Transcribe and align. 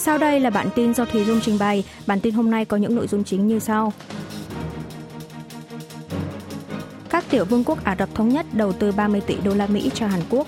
Sau 0.00 0.18
đây 0.18 0.40
là 0.40 0.50
bản 0.50 0.68
tin 0.74 0.94
do 0.94 1.04
Thùy 1.04 1.24
Dung 1.24 1.40
trình 1.40 1.58
bày. 1.58 1.84
Bản 2.06 2.20
tin 2.20 2.34
hôm 2.34 2.50
nay 2.50 2.64
có 2.64 2.76
những 2.76 2.94
nội 2.94 3.06
dung 3.06 3.24
chính 3.24 3.46
như 3.46 3.58
sau. 3.58 3.92
Các 7.10 7.24
tiểu 7.30 7.44
vương 7.44 7.64
quốc 7.64 7.84
Ả 7.84 7.96
Rập 7.98 8.14
Thống 8.14 8.28
Nhất 8.28 8.46
đầu 8.52 8.72
tư 8.72 8.92
30 8.92 9.20
tỷ 9.20 9.36
đô 9.44 9.54
la 9.54 9.66
Mỹ 9.66 9.90
cho 9.94 10.06
Hàn 10.06 10.20
Quốc. 10.30 10.46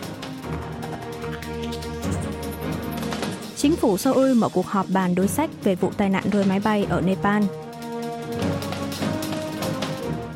Chính 3.56 3.76
phủ 3.76 3.99
Seoul 3.99 4.35
mở 4.35 4.49
cuộc 4.49 4.67
họp 4.67 4.86
bàn 4.88 5.14
đối 5.14 5.28
sách 5.28 5.51
về 5.64 5.74
vụ 5.74 5.90
tai 5.96 6.08
nạn 6.08 6.24
rơi 6.32 6.44
máy 6.44 6.60
bay 6.64 6.87
ở 6.88 7.01
Nepal. 7.01 7.42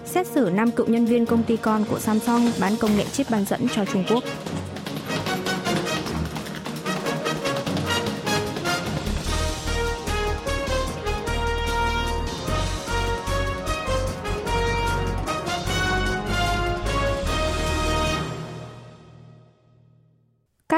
Xét 0.07 0.27
xử 0.27 0.51
5 0.55 0.71
cựu 0.71 0.87
nhân 0.87 1.07
viên 1.07 1.27
công 1.27 1.43
ty 1.43 1.57
con 1.57 1.85
của 1.91 1.99
Samsung 1.99 2.51
bán 2.61 2.77
công 2.77 2.97
nghệ 2.97 3.05
chip 3.13 3.31
bán 3.31 3.45
dẫn 3.45 3.69
cho 3.75 3.85
Trung 3.85 4.05
Quốc. 4.11 4.25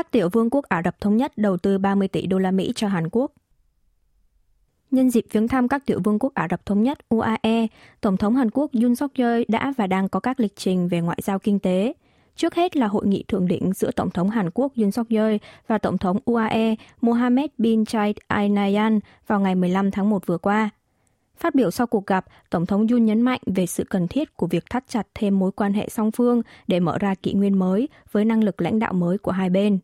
Các 0.06 0.12
tiểu 0.12 0.28
vương 0.28 0.50
quốc 0.50 0.64
Ả 0.64 0.82
Rập 0.84 1.00
Thống 1.00 1.16
Nhất 1.16 1.32
đầu 1.36 1.56
tư 1.56 1.78
30 1.78 2.08
tỷ 2.08 2.26
đô 2.26 2.38
la 2.38 2.50
Mỹ 2.50 2.72
cho 2.74 2.88
Hàn 2.88 3.08
Quốc. 3.08 3.32
Nhân 4.90 5.10
dịp 5.10 5.24
viếng 5.32 5.48
thăm 5.48 5.68
các 5.68 5.86
tiểu 5.86 6.00
vương 6.04 6.18
quốc 6.18 6.34
Ả 6.34 6.48
Rập 6.50 6.66
Thống 6.66 6.82
Nhất 6.82 6.98
UAE, 7.08 7.66
Tổng 8.00 8.16
thống 8.16 8.36
Hàn 8.36 8.50
Quốc 8.50 8.70
Yoon 8.82 8.96
suk 8.96 9.14
yeol 9.14 9.42
đã 9.48 9.72
và 9.76 9.86
đang 9.86 10.08
có 10.08 10.20
các 10.20 10.40
lịch 10.40 10.56
trình 10.56 10.88
về 10.88 11.00
ngoại 11.00 11.18
giao 11.22 11.38
kinh 11.38 11.58
tế. 11.58 11.92
Trước 12.36 12.54
hết 12.54 12.76
là 12.76 12.86
hội 12.86 13.06
nghị 13.06 13.24
thượng 13.28 13.48
đỉnh 13.48 13.72
giữa 13.72 13.90
Tổng 13.90 14.10
thống 14.10 14.30
Hàn 14.30 14.50
Quốc 14.50 14.72
Yoon 14.76 14.90
suk 14.90 15.08
yeol 15.08 15.36
và 15.66 15.78
Tổng 15.78 15.98
thống 15.98 16.18
UAE 16.24 16.74
Mohammed 17.00 17.50
bin 17.58 17.82
zayed 17.82 18.14
Al 18.26 18.48
Nahyan 18.48 19.00
vào 19.26 19.40
ngày 19.40 19.54
15 19.54 19.90
tháng 19.90 20.10
1 20.10 20.26
vừa 20.26 20.38
qua. 20.38 20.70
Phát 21.36 21.54
biểu 21.54 21.70
sau 21.70 21.86
cuộc 21.86 22.06
gặp, 22.06 22.26
Tổng 22.50 22.66
thống 22.66 22.86
Yoon 22.90 23.04
nhấn 23.04 23.22
mạnh 23.22 23.40
về 23.46 23.66
sự 23.66 23.84
cần 23.84 24.08
thiết 24.08 24.36
của 24.36 24.46
việc 24.46 24.64
thắt 24.70 24.84
chặt 24.88 25.06
thêm 25.14 25.38
mối 25.38 25.52
quan 25.52 25.72
hệ 25.72 25.88
song 25.88 26.10
phương 26.10 26.42
để 26.66 26.80
mở 26.80 26.98
ra 26.98 27.14
kỷ 27.14 27.32
nguyên 27.32 27.58
mới 27.58 27.88
với 28.12 28.24
năng 28.24 28.44
lực 28.44 28.60
lãnh 28.60 28.78
đạo 28.78 28.92
mới 28.92 29.18
của 29.18 29.32
hai 29.32 29.50
bên. 29.50 29.78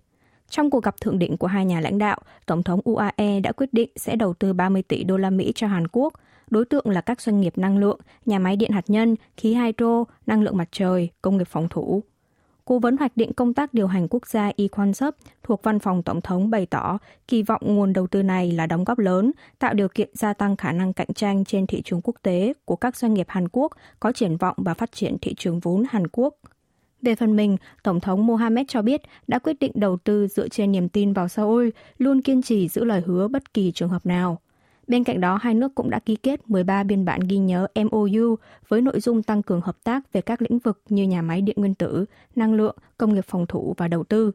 Trong 0.53 0.71
cuộc 0.71 0.85
gặp 0.85 1.01
thượng 1.01 1.19
đỉnh 1.19 1.37
của 1.37 1.47
hai 1.47 1.65
nhà 1.65 1.81
lãnh 1.81 1.99
đạo, 1.99 2.19
Tổng 2.47 2.63
thống 2.63 2.81
UAE 2.85 3.41
đã 3.41 3.53
quyết 3.53 3.73
định 3.73 3.91
sẽ 3.97 4.17
đầu 4.17 4.35
tư 4.35 4.53
30 4.53 4.83
tỷ 4.83 5.05
đô 5.05 5.17
la 5.17 5.31
Mỹ 5.31 5.53
cho 5.55 5.67
Hàn 5.67 5.89
Quốc. 5.93 6.15
Đối 6.51 6.65
tượng 6.65 6.89
là 6.89 7.01
các 7.01 7.21
doanh 7.21 7.41
nghiệp 7.41 7.59
năng 7.59 7.79
lượng, 7.79 8.01
nhà 8.27 8.39
máy 8.39 8.57
điện 8.57 8.71
hạt 8.71 8.85
nhân, 8.89 9.17
khí 9.37 9.55
hydro, 9.55 10.05
năng 10.27 10.43
lượng 10.43 10.57
mặt 10.57 10.69
trời, 10.73 11.11
công 11.23 11.37
nghiệp 11.37 11.49
phòng 11.51 11.69
thủ. 11.71 12.03
Cố 12.65 12.79
vấn 12.79 12.97
hoạch 12.97 13.17
định 13.17 13.33
công 13.33 13.55
tác 13.55 13.75
điều 13.75 13.87
hành 13.87 14.09
quốc 14.09 14.27
gia 14.27 14.51
Y 14.57 14.69
Sup 14.95 15.15
thuộc 15.43 15.63
văn 15.63 15.79
phòng 15.79 16.03
Tổng 16.03 16.21
thống 16.21 16.51
bày 16.51 16.67
tỏ 16.67 16.99
kỳ 17.29 17.43
vọng 17.43 17.63
nguồn 17.65 17.93
đầu 17.93 18.07
tư 18.07 18.23
này 18.23 18.53
là 18.53 18.67
đóng 18.67 18.85
góp 18.85 18.99
lớn, 18.99 19.33
tạo 19.59 19.75
điều 19.75 19.89
kiện 19.89 20.09
gia 20.13 20.33
tăng 20.33 20.57
khả 20.57 20.73
năng 20.73 20.93
cạnh 20.93 21.13
tranh 21.15 21.45
trên 21.45 21.67
thị 21.67 21.83
trường 21.85 22.01
quốc 22.05 22.17
tế 22.23 22.53
của 22.65 22.77
các 22.77 22.97
doanh 22.97 23.15
nghiệp 23.15 23.27
Hàn 23.29 23.49
Quốc 23.53 23.73
có 24.01 24.13
triển 24.13 24.37
vọng 24.37 24.57
và 24.59 24.75
phát 24.75 24.93
triển 24.93 25.17
thị 25.21 25.35
trường 25.35 25.61
vốn 25.61 25.85
Hàn 25.91 26.07
Quốc. 26.13 26.35
Về 27.03 27.15
phần 27.15 27.37
mình, 27.37 27.57
Tổng 27.83 28.01
thống 28.01 28.27
Mohamed 28.27 28.67
cho 28.69 28.83
biết 28.83 29.03
đã 29.27 29.39
quyết 29.39 29.59
định 29.61 29.73
đầu 29.75 29.97
tư 29.97 30.27
dựa 30.27 30.49
trên 30.49 30.73
niềm 30.73 30.89
tin 30.89 31.13
vào 31.13 31.29
Seoul, 31.29 31.69
luôn 31.99 32.23
kiên 32.23 32.43
trì 32.43 32.69
giữ 32.69 32.85
lời 32.85 33.03
hứa 33.07 33.29
bất 33.29 33.55
kỳ 33.55 33.73
trường 33.73 33.89
hợp 33.89 34.07
nào. 34.07 34.41
Bên 34.87 35.05
cạnh 35.05 35.21
đó, 35.21 35.39
hai 35.43 35.55
nước 35.55 35.75
cũng 35.75 35.91
đã 35.91 35.99
ký 35.99 36.17
kết 36.17 36.51
13 36.51 36.83
biên 36.83 37.05
bản 37.05 37.21
ghi 37.29 37.37
nhớ 37.37 37.67
MOU 37.75 38.37
với 38.69 38.81
nội 38.81 39.01
dung 39.01 39.23
tăng 39.23 39.43
cường 39.43 39.61
hợp 39.61 39.77
tác 39.85 40.13
về 40.13 40.21
các 40.21 40.43
lĩnh 40.43 40.59
vực 40.59 40.81
như 40.89 41.03
nhà 41.03 41.23
máy 41.23 41.43
điện 41.43 41.57
nguyên 41.59 41.75
tử, 41.75 42.05
năng 42.37 42.55
lượng, 42.55 42.77
công 42.99 43.15
nghiệp 43.15 43.25
phòng 43.29 43.47
thủ 43.47 43.75
và 43.79 43.89
đầu 43.89 44.05
tư. 44.05 44.33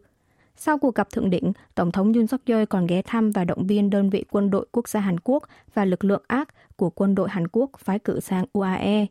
Sau 0.56 0.78
cuộc 0.78 0.96
gặp 0.96 1.10
thượng 1.10 1.30
đỉnh, 1.30 1.54
Tổng 1.76 1.92
thống 1.92 2.14
Yoon 2.14 2.28
suk 2.28 2.42
yeol 2.46 2.66
còn 2.66 2.88
ghé 2.88 3.02
thăm 3.02 3.32
và 3.32 3.44
động 3.44 3.68
viên 3.68 3.90
đơn 3.90 4.10
vị 4.10 4.26
quân 4.32 4.50
đội 4.50 4.68
quốc 4.72 4.88
gia 4.88 5.00
Hàn 5.00 5.20
Quốc 5.20 5.44
và 5.74 5.86
lực 5.86 6.04
lượng 6.04 6.24
ác 6.28 6.50
của 6.76 6.90
quân 6.90 7.16
đội 7.16 7.30
Hàn 7.30 7.48
Quốc 7.48 7.70
phái 7.78 8.00
cử 8.00 8.20
sang 8.20 8.46
UAE. 8.54 9.06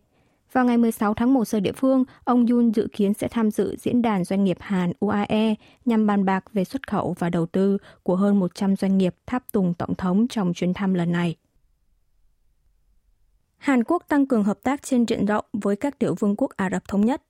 Vào 0.56 0.64
ngày 0.64 0.78
16 0.78 1.14
tháng 1.14 1.34
1 1.34 1.48
giờ 1.48 1.60
địa 1.60 1.72
phương, 1.72 2.04
ông 2.24 2.46
Yun 2.46 2.70
dự 2.70 2.88
kiến 2.92 3.14
sẽ 3.14 3.28
tham 3.28 3.50
dự 3.50 3.76
diễn 3.78 4.02
đàn 4.02 4.24
doanh 4.24 4.44
nghiệp 4.44 4.56
Hàn 4.60 4.92
UAE 5.00 5.54
nhằm 5.84 6.06
bàn 6.06 6.24
bạc 6.24 6.44
về 6.52 6.64
xuất 6.64 6.88
khẩu 6.88 7.14
và 7.18 7.30
đầu 7.30 7.46
tư 7.46 7.78
của 8.02 8.16
hơn 8.16 8.40
100 8.40 8.76
doanh 8.76 8.98
nghiệp 8.98 9.14
tháp 9.26 9.52
tùng 9.52 9.74
tổng 9.74 9.94
thống 9.94 10.28
trong 10.28 10.54
chuyến 10.54 10.74
thăm 10.74 10.94
lần 10.94 11.12
này. 11.12 11.36
Hàn 13.56 13.84
Quốc 13.84 14.02
tăng 14.08 14.26
cường 14.26 14.44
hợp 14.44 14.58
tác 14.62 14.82
trên 14.82 15.04
diện 15.06 15.26
rộng 15.26 15.44
với 15.52 15.76
các 15.76 15.98
tiểu 15.98 16.14
vương 16.14 16.36
quốc 16.36 16.50
Ả 16.56 16.70
Rập 16.70 16.88
Thống 16.88 17.04
Nhất. 17.04 17.22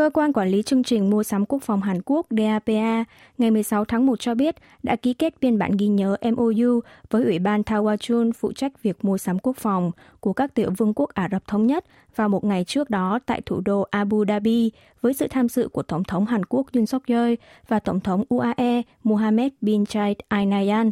Cơ 0.00 0.10
quan 0.10 0.32
quản 0.32 0.48
lý 0.48 0.62
chương 0.62 0.82
trình 0.82 1.10
mua 1.10 1.22
sắm 1.22 1.46
quốc 1.46 1.62
phòng 1.62 1.80
Hàn 1.80 2.02
Quốc 2.04 2.26
DAPA 2.30 3.04
ngày 3.38 3.50
16 3.50 3.84
tháng 3.84 4.06
1 4.06 4.20
cho 4.20 4.34
biết 4.34 4.56
đã 4.82 4.96
ký 4.96 5.14
kết 5.14 5.34
biên 5.40 5.58
bản 5.58 5.76
ghi 5.76 5.86
nhớ 5.86 6.16
MOU 6.36 6.80
với 7.10 7.24
Ủy 7.24 7.38
ban 7.38 7.62
Tawachun 7.62 8.32
phụ 8.32 8.52
trách 8.52 8.82
việc 8.82 9.04
mua 9.04 9.18
sắm 9.18 9.38
quốc 9.38 9.56
phòng 9.56 9.90
của 10.20 10.32
các 10.32 10.54
tiểu 10.54 10.70
vương 10.76 10.92
quốc 10.94 11.10
Ả 11.14 11.28
Rập 11.32 11.46
Thống 11.46 11.66
Nhất 11.66 11.84
vào 12.16 12.28
một 12.28 12.44
ngày 12.44 12.64
trước 12.64 12.90
đó 12.90 13.18
tại 13.26 13.40
thủ 13.46 13.60
đô 13.60 13.86
Abu 13.90 14.24
Dhabi 14.28 14.70
với 15.00 15.14
sự 15.14 15.26
tham 15.30 15.48
dự 15.48 15.68
của 15.68 15.82
Tổng 15.82 16.04
thống 16.04 16.26
Hàn 16.26 16.44
Quốc 16.44 16.66
Yoon 16.74 16.86
suk 16.86 17.06
yeol 17.06 17.34
và 17.68 17.80
Tổng 17.80 18.00
thống 18.00 18.24
UAE 18.28 18.82
Mohammed 19.04 19.52
bin 19.60 19.84
Zayed 19.84 20.14
Al 20.28 20.46
Nahyan. 20.46 20.90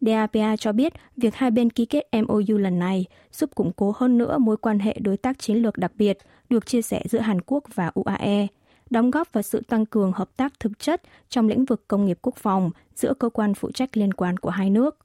DAPA 0.00 0.56
cho 0.56 0.72
biết 0.72 0.92
việc 1.16 1.34
hai 1.34 1.50
bên 1.50 1.70
ký 1.70 1.86
kết 1.86 2.08
MOU 2.12 2.58
lần 2.58 2.78
này 2.78 3.06
giúp 3.32 3.50
củng 3.54 3.72
cố 3.76 3.94
hơn 3.96 4.18
nữa 4.18 4.38
mối 4.38 4.56
quan 4.56 4.78
hệ 4.78 4.96
đối 5.00 5.16
tác 5.16 5.38
chiến 5.38 5.56
lược 5.56 5.78
đặc 5.78 5.92
biệt 5.96 6.18
được 6.50 6.66
chia 6.66 6.82
sẻ 6.82 7.02
giữa 7.10 7.18
Hàn 7.18 7.40
Quốc 7.40 7.64
và 7.74 7.90
UAE, 7.94 8.46
đóng 8.90 9.10
góp 9.10 9.32
vào 9.32 9.42
sự 9.42 9.60
tăng 9.68 9.86
cường 9.86 10.12
hợp 10.12 10.36
tác 10.36 10.60
thực 10.60 10.78
chất 10.78 11.02
trong 11.28 11.48
lĩnh 11.48 11.64
vực 11.64 11.88
công 11.88 12.04
nghiệp 12.04 12.18
quốc 12.22 12.36
phòng 12.36 12.70
giữa 12.94 13.14
cơ 13.14 13.28
quan 13.28 13.54
phụ 13.54 13.70
trách 13.70 13.96
liên 13.96 14.14
quan 14.14 14.36
của 14.36 14.50
hai 14.50 14.70
nước. 14.70 14.96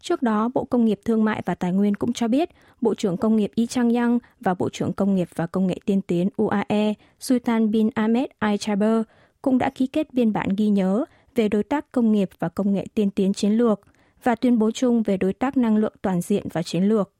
Trước 0.00 0.22
đó, 0.22 0.50
Bộ 0.54 0.64
Công 0.64 0.84
nghiệp 0.84 1.00
Thương 1.04 1.24
mại 1.24 1.42
và 1.46 1.54
Tài 1.54 1.72
nguyên 1.72 1.94
cũng 1.94 2.12
cho 2.12 2.28
biết 2.28 2.50
Bộ 2.80 2.94
trưởng 2.94 3.16
Công 3.16 3.36
nghiệp 3.36 3.52
Yi 3.54 3.66
Chang-yang 3.66 4.18
và 4.40 4.54
Bộ 4.54 4.68
trưởng 4.68 4.92
Công 4.92 5.14
nghiệp 5.14 5.28
và 5.34 5.46
Công 5.46 5.66
nghệ 5.66 5.78
tiên 5.84 6.02
tiến 6.02 6.28
UAE 6.36 6.94
Sultan 7.20 7.70
bin 7.70 7.90
Ahmed 7.94 8.26
Al 8.38 8.54
Jaber 8.54 9.02
cũng 9.42 9.58
đã 9.58 9.70
ký 9.70 9.86
kết 9.86 10.14
biên 10.14 10.32
bản 10.32 10.48
ghi 10.56 10.68
nhớ 10.68 11.04
về 11.34 11.48
đối 11.48 11.62
tác 11.62 11.92
công 11.92 12.12
nghiệp 12.12 12.30
và 12.38 12.48
công 12.48 12.74
nghệ 12.74 12.86
tiên 12.94 13.10
tiến 13.10 13.32
chiến 13.32 13.52
lược– 13.52 13.80
và 14.22 14.34
tuyên 14.34 14.58
bố 14.58 14.70
chung 14.70 15.02
về 15.02 15.16
đối 15.16 15.32
tác 15.32 15.56
năng 15.56 15.76
lượng 15.76 15.94
toàn 16.02 16.20
diện 16.20 16.46
và 16.52 16.62
chiến 16.62 16.82
lược. 16.82 17.10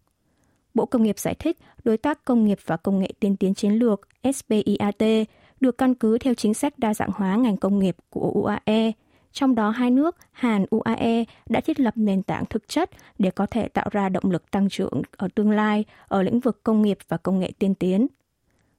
Bộ 0.78 0.86
Công 0.86 1.02
nghiệp 1.02 1.18
giải 1.18 1.34
thích 1.34 1.58
đối 1.84 1.96
tác 1.96 2.24
công 2.24 2.44
nghiệp 2.44 2.58
và 2.66 2.76
công 2.76 2.98
nghệ 2.98 3.12
tiên 3.20 3.36
tiến 3.36 3.54
chiến 3.54 3.72
lược 3.72 4.08
SPIAT 4.34 5.28
được 5.60 5.78
căn 5.78 5.94
cứ 5.94 6.18
theo 6.18 6.34
chính 6.34 6.54
sách 6.54 6.78
đa 6.78 6.94
dạng 6.94 7.10
hóa 7.14 7.36
ngành 7.36 7.56
công 7.56 7.78
nghiệp 7.78 7.96
của 8.10 8.30
UAE. 8.34 8.92
Trong 9.32 9.54
đó 9.54 9.70
hai 9.70 9.90
nước 9.90 10.16
Hàn 10.32 10.66
UAE 10.70 11.24
đã 11.48 11.60
thiết 11.60 11.80
lập 11.80 11.94
nền 11.96 12.22
tảng 12.22 12.44
thực 12.46 12.68
chất 12.68 12.90
để 13.18 13.30
có 13.30 13.46
thể 13.46 13.68
tạo 13.68 13.88
ra 13.90 14.08
động 14.08 14.30
lực 14.30 14.50
tăng 14.50 14.68
trưởng 14.68 15.02
ở 15.16 15.28
tương 15.34 15.50
lai 15.50 15.84
ở 16.08 16.22
lĩnh 16.22 16.40
vực 16.40 16.60
công 16.64 16.82
nghiệp 16.82 16.98
và 17.08 17.16
công 17.16 17.38
nghệ 17.38 17.50
tiên 17.58 17.74
tiến. 17.74 18.06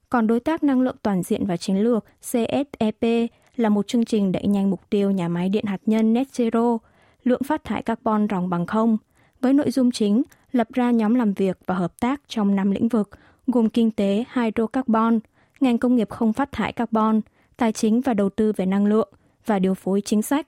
Còn 0.08 0.26
đối 0.26 0.40
tác 0.40 0.62
năng 0.62 0.80
lượng 0.80 0.96
toàn 1.02 1.22
diện 1.22 1.46
và 1.46 1.56
chiến 1.56 1.76
lược 1.76 2.04
CSEP 2.20 3.30
là 3.56 3.68
một 3.68 3.86
chương 3.86 4.04
trình 4.04 4.32
đẩy 4.32 4.46
nhanh 4.46 4.70
mục 4.70 4.80
tiêu 4.90 5.10
nhà 5.10 5.28
máy 5.28 5.48
điện 5.48 5.64
hạt 5.64 5.80
nhân 5.86 6.12
net 6.12 6.26
zero– 6.32 6.78
lượng 7.24 7.42
phát 7.42 7.64
thải 7.64 7.82
carbon 7.82 8.26
ròng 8.30 8.48
bằng 8.48 8.66
không, 8.66 8.98
với 9.40 9.52
nội 9.52 9.70
dung 9.70 9.90
chính 9.90 10.22
lập 10.52 10.68
ra 10.72 10.90
nhóm 10.90 11.14
làm 11.14 11.32
việc 11.32 11.58
và 11.66 11.74
hợp 11.74 12.00
tác 12.00 12.20
trong 12.28 12.56
năm 12.56 12.70
lĩnh 12.70 12.88
vực 12.88 13.10
gồm 13.46 13.68
kinh 13.68 13.90
tế 13.90 14.24
hydrocarbon, 14.34 15.18
ngành 15.60 15.78
công 15.78 15.96
nghiệp 15.96 16.10
không 16.10 16.32
phát 16.32 16.52
thải 16.52 16.72
carbon, 16.72 17.20
tài 17.56 17.72
chính 17.72 18.00
và 18.00 18.14
đầu 18.14 18.30
tư 18.30 18.52
về 18.56 18.66
năng 18.66 18.86
lượng 18.86 19.08
và 19.46 19.58
điều 19.58 19.74
phối 19.74 20.00
chính 20.00 20.22
sách. 20.22 20.46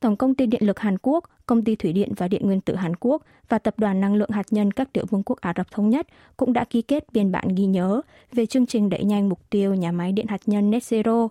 Tổng 0.00 0.16
công 0.16 0.34
ty 0.34 0.46
điện 0.46 0.66
lực 0.66 0.78
Hàn 0.78 0.96
Quốc, 1.02 1.24
công 1.46 1.64
ty 1.64 1.76
thủy 1.76 1.92
điện 1.92 2.12
và 2.16 2.28
điện 2.28 2.42
nguyên 2.46 2.60
tử 2.60 2.74
Hàn 2.74 2.96
Quốc 3.00 3.22
và 3.48 3.58
tập 3.58 3.74
đoàn 3.78 4.00
năng 4.00 4.14
lượng 4.14 4.30
hạt 4.30 4.46
nhân 4.50 4.72
các 4.72 4.92
tiểu 4.92 5.04
vương 5.10 5.22
quốc 5.22 5.40
Ả 5.40 5.52
Rập 5.56 5.70
thống 5.70 5.90
nhất 5.90 6.06
cũng 6.36 6.52
đã 6.52 6.64
ký 6.64 6.82
kết 6.82 7.12
biên 7.12 7.32
bản 7.32 7.48
ghi 7.48 7.66
nhớ 7.66 8.00
về 8.32 8.46
chương 8.46 8.66
trình 8.66 8.90
đẩy 8.90 9.04
nhanh 9.04 9.28
mục 9.28 9.50
tiêu 9.50 9.74
nhà 9.74 9.92
máy 9.92 10.12
điện 10.12 10.26
hạt 10.26 10.40
nhân 10.46 10.70
net 10.70 10.82
zero 10.82 11.28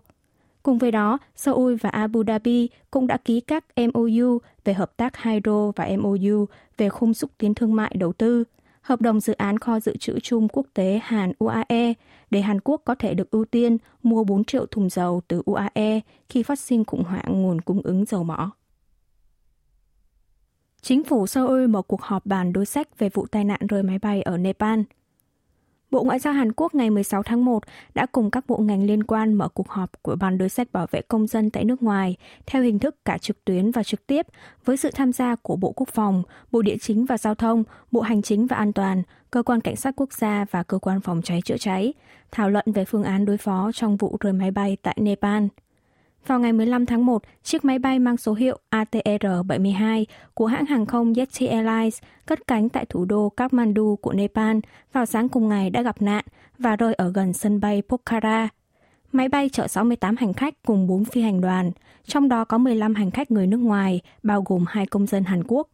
Cùng 0.63 0.77
với 0.77 0.91
đó, 0.91 1.17
Seoul 1.35 1.75
và 1.81 1.89
Abu 1.89 2.23
Dhabi 2.27 2.69
cũng 2.91 3.07
đã 3.07 3.17
ký 3.17 3.41
các 3.41 3.65
MOU 3.93 4.37
về 4.63 4.73
hợp 4.73 4.97
tác 4.97 5.23
hydro 5.23 5.71
và 5.75 5.89
MOU 5.99 6.45
về 6.77 6.89
khung 6.89 7.13
xúc 7.13 7.31
tiến 7.37 7.53
thương 7.53 7.75
mại 7.75 7.95
đầu 7.99 8.13
tư, 8.13 8.43
hợp 8.81 9.01
đồng 9.01 9.19
dự 9.19 9.33
án 9.33 9.59
kho 9.59 9.79
dự 9.79 9.97
trữ 9.97 10.19
chung 10.19 10.47
quốc 10.47 10.65
tế 10.73 10.99
Hàn 11.03 11.31
UAE 11.39 11.93
để 12.29 12.41
Hàn 12.41 12.59
Quốc 12.63 12.81
có 12.85 12.95
thể 12.95 13.13
được 13.13 13.31
ưu 13.31 13.45
tiên 13.45 13.77
mua 14.03 14.23
4 14.23 14.43
triệu 14.43 14.65
thùng 14.65 14.89
dầu 14.89 15.21
từ 15.27 15.41
UAE 15.45 15.99
khi 16.29 16.43
phát 16.43 16.59
sinh 16.59 16.85
khủng 16.85 17.03
hoảng 17.03 17.41
nguồn 17.41 17.61
cung 17.61 17.81
ứng 17.83 18.05
dầu 18.05 18.23
mỏ. 18.23 18.51
Chính 20.81 21.03
phủ 21.03 21.27
Seoul 21.27 21.67
mở 21.67 21.81
cuộc 21.81 22.01
họp 22.01 22.25
bàn 22.25 22.53
đối 22.53 22.65
sách 22.65 22.99
về 22.99 23.09
vụ 23.09 23.25
tai 23.25 23.43
nạn 23.43 23.59
rơi 23.69 23.83
máy 23.83 23.99
bay 23.99 24.21
ở 24.21 24.37
Nepal– 24.37 24.79
Bộ 25.91 26.03
Ngoại 26.03 26.19
giao 26.19 26.33
Hàn 26.33 26.51
Quốc 26.51 26.75
ngày 26.75 26.89
16 26.89 27.23
tháng 27.23 27.45
1 27.45 27.63
đã 27.93 28.05
cùng 28.05 28.31
các 28.31 28.47
bộ 28.47 28.57
ngành 28.57 28.83
liên 28.83 29.03
quan 29.03 29.33
mở 29.33 29.47
cuộc 29.47 29.69
họp 29.69 29.91
của 30.01 30.15
Ban 30.15 30.37
đối 30.37 30.49
sách 30.49 30.71
bảo 30.71 30.87
vệ 30.91 31.01
công 31.01 31.27
dân 31.27 31.49
tại 31.49 31.65
nước 31.65 31.83
ngoài 31.83 32.15
theo 32.45 32.61
hình 32.61 32.79
thức 32.79 32.95
cả 33.05 33.17
trực 33.17 33.45
tuyến 33.45 33.71
và 33.71 33.83
trực 33.83 34.07
tiếp 34.07 34.25
với 34.65 34.77
sự 34.77 34.91
tham 34.91 35.13
gia 35.13 35.35
của 35.35 35.55
Bộ 35.55 35.71
Quốc 35.71 35.89
phòng, 35.89 36.23
Bộ 36.51 36.61
Địa 36.61 36.77
chính 36.81 37.05
và 37.05 37.17
Giao 37.17 37.35
thông, 37.35 37.63
Bộ 37.91 38.01
Hành 38.01 38.21
chính 38.21 38.47
và 38.47 38.57
An 38.57 38.73
toàn, 38.73 39.03
Cơ 39.31 39.43
quan 39.43 39.61
Cảnh 39.61 39.75
sát 39.75 39.93
Quốc 39.95 40.13
gia 40.13 40.45
và 40.51 40.63
Cơ 40.63 40.77
quan 40.77 41.01
Phòng 41.01 41.21
cháy 41.21 41.41
chữa 41.45 41.57
cháy, 41.57 41.93
thảo 42.31 42.49
luận 42.49 42.65
về 42.73 42.85
phương 42.85 43.03
án 43.03 43.25
đối 43.25 43.37
phó 43.37 43.71
trong 43.73 43.97
vụ 43.97 44.17
rơi 44.19 44.33
máy 44.33 44.51
bay 44.51 44.77
tại 44.81 44.97
Nepal. 44.99 45.43
Vào 46.27 46.39
ngày 46.39 46.53
15 46.53 46.85
tháng 46.85 47.05
1, 47.05 47.23
chiếc 47.43 47.65
máy 47.65 47.79
bay 47.79 47.99
mang 47.99 48.17
số 48.17 48.33
hiệu 48.33 48.59
ATR-72 48.71 50.05
của 50.33 50.45
hãng 50.45 50.65
hàng 50.65 50.85
không 50.85 51.13
Yeti 51.13 51.45
Airlines 51.45 51.99
cất 52.25 52.47
cánh 52.47 52.69
tại 52.69 52.85
thủ 52.89 53.05
đô 53.05 53.29
Kathmandu 53.29 53.95
của 53.95 54.13
Nepal 54.13 54.57
vào 54.93 55.05
sáng 55.05 55.29
cùng 55.29 55.49
ngày 55.49 55.69
đã 55.69 55.81
gặp 55.81 56.01
nạn 56.01 56.25
và 56.57 56.75
rơi 56.75 56.93
ở 56.93 57.11
gần 57.11 57.33
sân 57.33 57.59
bay 57.59 57.81
Pokhara. 57.89 58.49
Máy 59.11 59.29
bay 59.29 59.49
chở 59.49 59.67
68 59.67 60.15
hành 60.17 60.33
khách 60.33 60.53
cùng 60.65 60.87
4 60.87 61.05
phi 61.05 61.21
hành 61.21 61.41
đoàn, 61.41 61.71
trong 62.05 62.29
đó 62.29 62.45
có 62.45 62.57
15 62.57 62.95
hành 62.95 63.11
khách 63.11 63.31
người 63.31 63.47
nước 63.47 63.57
ngoài, 63.57 64.01
bao 64.23 64.43
gồm 64.45 64.65
hai 64.67 64.85
công 64.85 65.07
dân 65.07 65.23
Hàn 65.23 65.43
Quốc. 65.47 65.67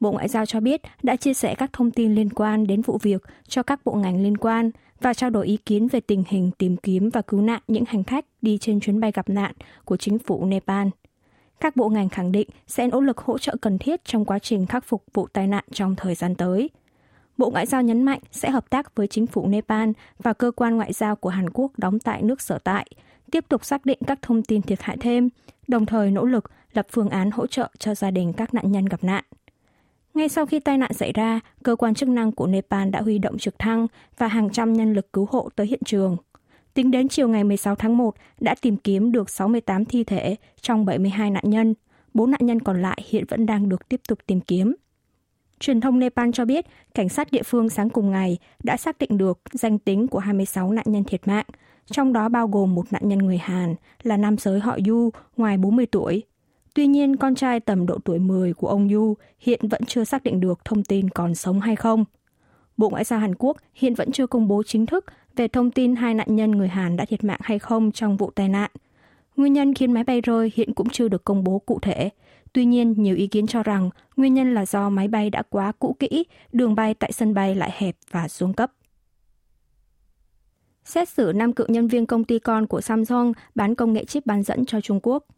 Bộ 0.00 0.12
Ngoại 0.12 0.28
giao 0.28 0.46
cho 0.46 0.60
biết 0.60 0.80
đã 1.02 1.16
chia 1.16 1.34
sẻ 1.34 1.54
các 1.54 1.72
thông 1.72 1.90
tin 1.90 2.14
liên 2.14 2.30
quan 2.30 2.66
đến 2.66 2.82
vụ 2.82 2.98
việc 3.02 3.22
cho 3.48 3.62
các 3.62 3.80
bộ 3.84 3.92
ngành 3.92 4.22
liên 4.22 4.36
quan 4.36 4.70
và 5.02 5.14
trao 5.14 5.30
đổi 5.30 5.46
ý 5.46 5.56
kiến 5.56 5.88
về 5.88 6.00
tình 6.00 6.24
hình 6.28 6.50
tìm 6.58 6.76
kiếm 6.76 7.10
và 7.10 7.22
cứu 7.22 7.40
nạn 7.40 7.60
những 7.68 7.84
hành 7.88 8.04
khách 8.04 8.24
đi 8.42 8.58
trên 8.58 8.80
chuyến 8.80 9.00
bay 9.00 9.12
gặp 9.12 9.28
nạn 9.28 9.52
của 9.84 9.96
chính 9.96 10.18
phủ 10.18 10.44
Nepal. 10.44 10.88
Các 11.60 11.76
bộ 11.76 11.88
ngành 11.88 12.08
khẳng 12.08 12.32
định 12.32 12.48
sẽ 12.66 12.86
nỗ 12.86 13.00
lực 13.00 13.18
hỗ 13.18 13.38
trợ 13.38 13.56
cần 13.60 13.78
thiết 13.78 14.04
trong 14.04 14.24
quá 14.24 14.38
trình 14.38 14.66
khắc 14.66 14.84
phục 14.84 15.04
vụ 15.14 15.26
tai 15.32 15.46
nạn 15.46 15.64
trong 15.72 15.94
thời 15.96 16.14
gian 16.14 16.34
tới. 16.34 16.70
Bộ 17.38 17.50
Ngoại 17.50 17.66
giao 17.66 17.82
nhấn 17.82 18.02
mạnh 18.02 18.20
sẽ 18.32 18.50
hợp 18.50 18.70
tác 18.70 18.96
với 18.96 19.06
chính 19.06 19.26
phủ 19.26 19.46
Nepal 19.46 19.90
và 20.18 20.32
cơ 20.32 20.50
quan 20.50 20.76
ngoại 20.76 20.92
giao 20.92 21.16
của 21.16 21.28
Hàn 21.28 21.50
Quốc 21.50 21.72
đóng 21.76 21.98
tại 21.98 22.22
nước 22.22 22.40
sở 22.40 22.58
tại, 22.58 22.86
tiếp 23.30 23.44
tục 23.48 23.64
xác 23.64 23.86
định 23.86 23.98
các 24.06 24.18
thông 24.22 24.42
tin 24.42 24.62
thiệt 24.62 24.82
hại 24.82 24.96
thêm, 25.00 25.28
đồng 25.68 25.86
thời 25.86 26.10
nỗ 26.10 26.24
lực 26.24 26.50
lập 26.72 26.86
phương 26.90 27.08
án 27.08 27.30
hỗ 27.30 27.46
trợ 27.46 27.70
cho 27.78 27.94
gia 27.94 28.10
đình 28.10 28.32
các 28.32 28.54
nạn 28.54 28.72
nhân 28.72 28.86
gặp 28.86 29.04
nạn. 29.04 29.24
Ngay 30.14 30.28
sau 30.28 30.46
khi 30.46 30.60
tai 30.60 30.78
nạn 30.78 30.92
xảy 30.92 31.12
ra, 31.12 31.40
cơ 31.62 31.76
quan 31.76 31.94
chức 31.94 32.08
năng 32.08 32.32
của 32.32 32.46
Nepal 32.46 32.90
đã 32.90 33.00
huy 33.00 33.18
động 33.18 33.38
trực 33.38 33.58
thăng 33.58 33.86
và 34.18 34.28
hàng 34.28 34.50
trăm 34.50 34.72
nhân 34.72 34.92
lực 34.92 35.12
cứu 35.12 35.28
hộ 35.30 35.48
tới 35.56 35.66
hiện 35.66 35.80
trường. 35.84 36.16
Tính 36.74 36.90
đến 36.90 37.08
chiều 37.08 37.28
ngày 37.28 37.44
16 37.44 37.74
tháng 37.74 37.96
1, 37.96 38.14
đã 38.40 38.54
tìm 38.60 38.76
kiếm 38.76 39.12
được 39.12 39.30
68 39.30 39.84
thi 39.84 40.04
thể 40.04 40.36
trong 40.60 40.84
72 40.84 41.30
nạn 41.30 41.44
nhân. 41.46 41.74
Bốn 42.14 42.30
nạn 42.30 42.40
nhân 42.42 42.60
còn 42.60 42.82
lại 42.82 43.02
hiện 43.08 43.24
vẫn 43.28 43.46
đang 43.46 43.68
được 43.68 43.88
tiếp 43.88 44.00
tục 44.08 44.18
tìm 44.26 44.40
kiếm. 44.40 44.74
Truyền 45.60 45.80
thông 45.80 45.98
Nepal 45.98 46.30
cho 46.32 46.44
biết, 46.44 46.66
cảnh 46.94 47.08
sát 47.08 47.32
địa 47.32 47.42
phương 47.42 47.68
sáng 47.68 47.90
cùng 47.90 48.10
ngày 48.10 48.38
đã 48.62 48.76
xác 48.76 48.98
định 48.98 49.18
được 49.18 49.40
danh 49.52 49.78
tính 49.78 50.08
của 50.08 50.18
26 50.18 50.72
nạn 50.72 50.84
nhân 50.88 51.04
thiệt 51.04 51.28
mạng, 51.28 51.46
trong 51.86 52.12
đó 52.12 52.28
bao 52.28 52.48
gồm 52.48 52.74
một 52.74 52.92
nạn 52.92 53.02
nhân 53.08 53.18
người 53.18 53.38
Hàn 53.38 53.74
là 54.02 54.16
nam 54.16 54.38
giới 54.38 54.60
họ 54.60 54.78
Yu, 54.88 55.10
ngoài 55.36 55.58
40 55.58 55.86
tuổi, 55.86 56.22
Tuy 56.74 56.86
nhiên, 56.86 57.16
con 57.16 57.34
trai 57.34 57.60
tầm 57.60 57.86
độ 57.86 57.98
tuổi 58.04 58.18
10 58.18 58.54
của 58.54 58.68
ông 58.68 58.88
Yu 58.88 59.16
hiện 59.38 59.60
vẫn 59.68 59.84
chưa 59.84 60.04
xác 60.04 60.22
định 60.22 60.40
được 60.40 60.64
thông 60.64 60.84
tin 60.84 61.10
còn 61.10 61.34
sống 61.34 61.60
hay 61.60 61.76
không. 61.76 62.04
Bộ 62.76 62.88
Ngoại 62.88 63.04
giao 63.04 63.18
Hàn 63.18 63.34
Quốc 63.34 63.56
hiện 63.74 63.94
vẫn 63.94 64.12
chưa 64.12 64.26
công 64.26 64.48
bố 64.48 64.62
chính 64.62 64.86
thức 64.86 65.04
về 65.36 65.48
thông 65.48 65.70
tin 65.70 65.96
hai 65.96 66.14
nạn 66.14 66.36
nhân 66.36 66.50
người 66.50 66.68
Hàn 66.68 66.96
đã 66.96 67.04
thiệt 67.04 67.24
mạng 67.24 67.40
hay 67.42 67.58
không 67.58 67.92
trong 67.92 68.16
vụ 68.16 68.30
tai 68.30 68.48
nạn. 68.48 68.70
Nguyên 69.36 69.52
nhân 69.52 69.74
khiến 69.74 69.92
máy 69.92 70.04
bay 70.04 70.20
rơi 70.20 70.52
hiện 70.54 70.74
cũng 70.74 70.88
chưa 70.88 71.08
được 71.08 71.24
công 71.24 71.44
bố 71.44 71.58
cụ 71.58 71.78
thể. 71.82 72.10
Tuy 72.52 72.64
nhiên, 72.64 72.94
nhiều 72.96 73.16
ý 73.16 73.26
kiến 73.26 73.46
cho 73.46 73.62
rằng 73.62 73.90
nguyên 74.16 74.34
nhân 74.34 74.54
là 74.54 74.66
do 74.66 74.88
máy 74.88 75.08
bay 75.08 75.30
đã 75.30 75.42
quá 75.50 75.72
cũ 75.78 75.96
kỹ, 75.98 76.24
đường 76.52 76.74
bay 76.74 76.94
tại 76.94 77.12
sân 77.12 77.34
bay 77.34 77.54
lại 77.54 77.70
hẹp 77.74 77.96
và 78.10 78.28
xuống 78.28 78.52
cấp. 78.54 78.72
Xét 80.84 81.08
xử 81.08 81.32
năm 81.34 81.52
cựu 81.52 81.66
nhân 81.70 81.88
viên 81.88 82.06
công 82.06 82.24
ty 82.24 82.38
con 82.38 82.66
của 82.66 82.80
Samsung 82.80 83.32
bán 83.54 83.74
công 83.74 83.92
nghệ 83.92 84.04
chip 84.04 84.26
bán 84.26 84.42
dẫn 84.42 84.64
cho 84.64 84.80
Trung 84.80 85.00
Quốc– 85.02 85.24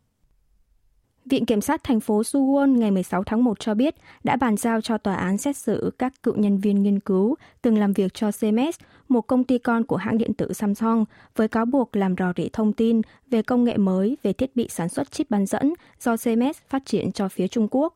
Viện 1.24 1.46
Kiểm 1.46 1.60
sát 1.60 1.84
thành 1.84 2.00
phố 2.00 2.22
Suwon 2.22 2.78
ngày 2.78 2.90
16 2.90 3.24
tháng 3.24 3.44
1 3.44 3.60
cho 3.60 3.74
biết 3.74 3.94
đã 4.24 4.36
bàn 4.36 4.56
giao 4.56 4.80
cho 4.80 4.98
tòa 4.98 5.14
án 5.14 5.38
xét 5.38 5.56
xử 5.56 5.90
các 5.98 6.22
cựu 6.22 6.34
nhân 6.36 6.58
viên 6.58 6.82
nghiên 6.82 7.00
cứu 7.00 7.34
từng 7.62 7.78
làm 7.78 7.92
việc 7.92 8.14
cho 8.14 8.30
CMS, 8.30 8.80
một 9.08 9.20
công 9.20 9.44
ty 9.44 9.58
con 9.58 9.84
của 9.84 9.96
hãng 9.96 10.18
điện 10.18 10.34
tử 10.34 10.52
Samsung, 10.52 11.04
với 11.36 11.48
cáo 11.48 11.64
buộc 11.64 11.96
làm 11.96 12.14
rò 12.18 12.32
rỉ 12.36 12.48
thông 12.52 12.72
tin 12.72 13.00
về 13.30 13.42
công 13.42 13.64
nghệ 13.64 13.76
mới 13.76 14.16
về 14.22 14.32
thiết 14.32 14.56
bị 14.56 14.68
sản 14.70 14.88
xuất 14.88 15.10
chip 15.10 15.30
bán 15.30 15.46
dẫn 15.46 15.74
do 16.00 16.16
CMS 16.16 16.58
phát 16.68 16.82
triển 16.86 17.12
cho 17.12 17.28
phía 17.28 17.48
Trung 17.48 17.68
Quốc. 17.70 17.94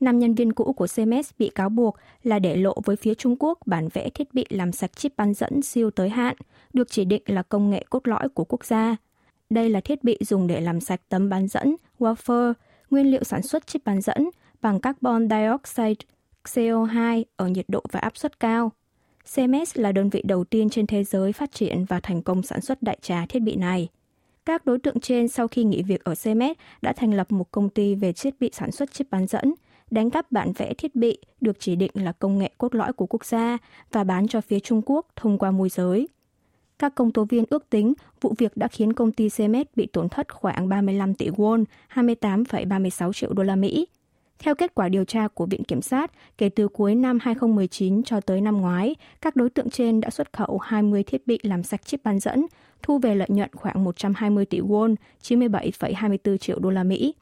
Năm 0.00 0.18
nhân 0.18 0.34
viên 0.34 0.52
cũ 0.52 0.72
của 0.72 0.86
CMS 0.96 1.30
bị 1.38 1.48
cáo 1.54 1.68
buộc 1.68 1.96
là 2.22 2.38
để 2.38 2.56
lộ 2.56 2.74
với 2.84 2.96
phía 2.96 3.14
Trung 3.14 3.36
Quốc 3.38 3.58
bản 3.66 3.88
vẽ 3.92 4.10
thiết 4.10 4.34
bị 4.34 4.46
làm 4.48 4.72
sạch 4.72 4.96
chip 4.96 5.16
bán 5.16 5.34
dẫn 5.34 5.62
siêu 5.62 5.90
tới 5.90 6.08
hạn, 6.08 6.36
được 6.72 6.90
chỉ 6.90 7.04
định 7.04 7.22
là 7.26 7.42
công 7.42 7.70
nghệ 7.70 7.84
cốt 7.90 8.08
lõi 8.08 8.28
của 8.28 8.44
quốc 8.44 8.64
gia. 8.64 8.96
Đây 9.50 9.70
là 9.70 9.80
thiết 9.80 10.04
bị 10.04 10.18
dùng 10.20 10.46
để 10.46 10.60
làm 10.60 10.80
sạch 10.80 11.00
tấm 11.08 11.28
bán 11.28 11.48
dẫn, 11.48 11.76
wafer, 11.98 12.52
nguyên 12.90 13.10
liệu 13.10 13.24
sản 13.24 13.42
xuất 13.42 13.66
chip 13.66 13.84
bán 13.84 14.00
dẫn 14.00 14.30
bằng 14.62 14.80
carbon 14.80 15.28
dioxide 15.30 16.06
CO2 16.44 17.24
ở 17.36 17.48
nhiệt 17.48 17.64
độ 17.68 17.82
và 17.92 18.00
áp 18.00 18.16
suất 18.16 18.40
cao. 18.40 18.72
CMS 19.34 19.78
là 19.78 19.92
đơn 19.92 20.10
vị 20.10 20.22
đầu 20.24 20.44
tiên 20.44 20.68
trên 20.68 20.86
thế 20.86 21.04
giới 21.04 21.32
phát 21.32 21.52
triển 21.52 21.84
và 21.84 22.00
thành 22.00 22.22
công 22.22 22.42
sản 22.42 22.60
xuất 22.60 22.82
đại 22.82 22.98
trà 23.02 23.26
thiết 23.26 23.40
bị 23.40 23.56
này. 23.56 23.88
Các 24.44 24.66
đối 24.66 24.78
tượng 24.78 25.00
trên 25.00 25.28
sau 25.28 25.48
khi 25.48 25.64
nghỉ 25.64 25.82
việc 25.82 26.04
ở 26.04 26.14
CMS 26.24 26.58
đã 26.82 26.92
thành 26.92 27.14
lập 27.14 27.32
một 27.32 27.50
công 27.50 27.68
ty 27.68 27.94
về 27.94 28.12
thiết 28.12 28.40
bị 28.40 28.50
sản 28.52 28.72
xuất 28.72 28.92
chip 28.92 29.10
bán 29.10 29.26
dẫn, 29.26 29.54
đánh 29.90 30.10
cắp 30.10 30.32
bản 30.32 30.52
vẽ 30.52 30.74
thiết 30.74 30.94
bị 30.94 31.18
được 31.40 31.56
chỉ 31.60 31.76
định 31.76 31.90
là 31.94 32.12
công 32.12 32.38
nghệ 32.38 32.50
cốt 32.58 32.74
lõi 32.74 32.92
của 32.92 33.06
quốc 33.06 33.24
gia 33.24 33.58
và 33.92 34.04
bán 34.04 34.28
cho 34.28 34.40
phía 34.40 34.60
Trung 34.60 34.82
Quốc 34.86 35.06
thông 35.16 35.38
qua 35.38 35.50
môi 35.50 35.68
giới. 35.68 36.08
Các 36.78 36.94
công 36.94 37.10
tố 37.10 37.24
viên 37.24 37.44
ước 37.50 37.70
tính 37.70 37.92
vụ 38.20 38.34
việc 38.38 38.56
đã 38.56 38.68
khiến 38.68 38.92
công 38.92 39.12
ty 39.12 39.28
Cemex 39.28 39.66
bị 39.76 39.86
tổn 39.86 40.08
thất 40.08 40.34
khoảng 40.34 40.68
35 40.68 41.14
tỷ 41.14 41.28
won, 41.28 41.64
28,36 41.94 43.12
triệu 43.12 43.32
đô 43.32 43.42
la 43.42 43.56
Mỹ. 43.56 43.86
Theo 44.38 44.54
kết 44.54 44.74
quả 44.74 44.88
điều 44.88 45.04
tra 45.04 45.28
của 45.28 45.46
Viện 45.46 45.64
Kiểm 45.64 45.82
sát, 45.82 46.10
kể 46.38 46.48
từ 46.48 46.68
cuối 46.68 46.94
năm 46.94 47.18
2019 47.22 48.02
cho 48.02 48.20
tới 48.20 48.40
năm 48.40 48.60
ngoái, 48.60 48.94
các 49.20 49.36
đối 49.36 49.50
tượng 49.50 49.70
trên 49.70 50.00
đã 50.00 50.10
xuất 50.10 50.32
khẩu 50.32 50.58
20 50.58 51.02
thiết 51.02 51.26
bị 51.26 51.38
làm 51.42 51.62
sạch 51.62 51.86
chip 51.86 52.00
bán 52.04 52.18
dẫn, 52.18 52.46
thu 52.82 52.98
về 52.98 53.14
lợi 53.14 53.28
nhuận 53.30 53.50
khoảng 53.54 53.84
120 53.84 54.46
tỷ 54.46 54.60
won, 54.60 54.94
97,24 55.22 56.36
triệu 56.36 56.58
đô 56.58 56.70
la 56.70 56.84
Mỹ. 56.84 57.14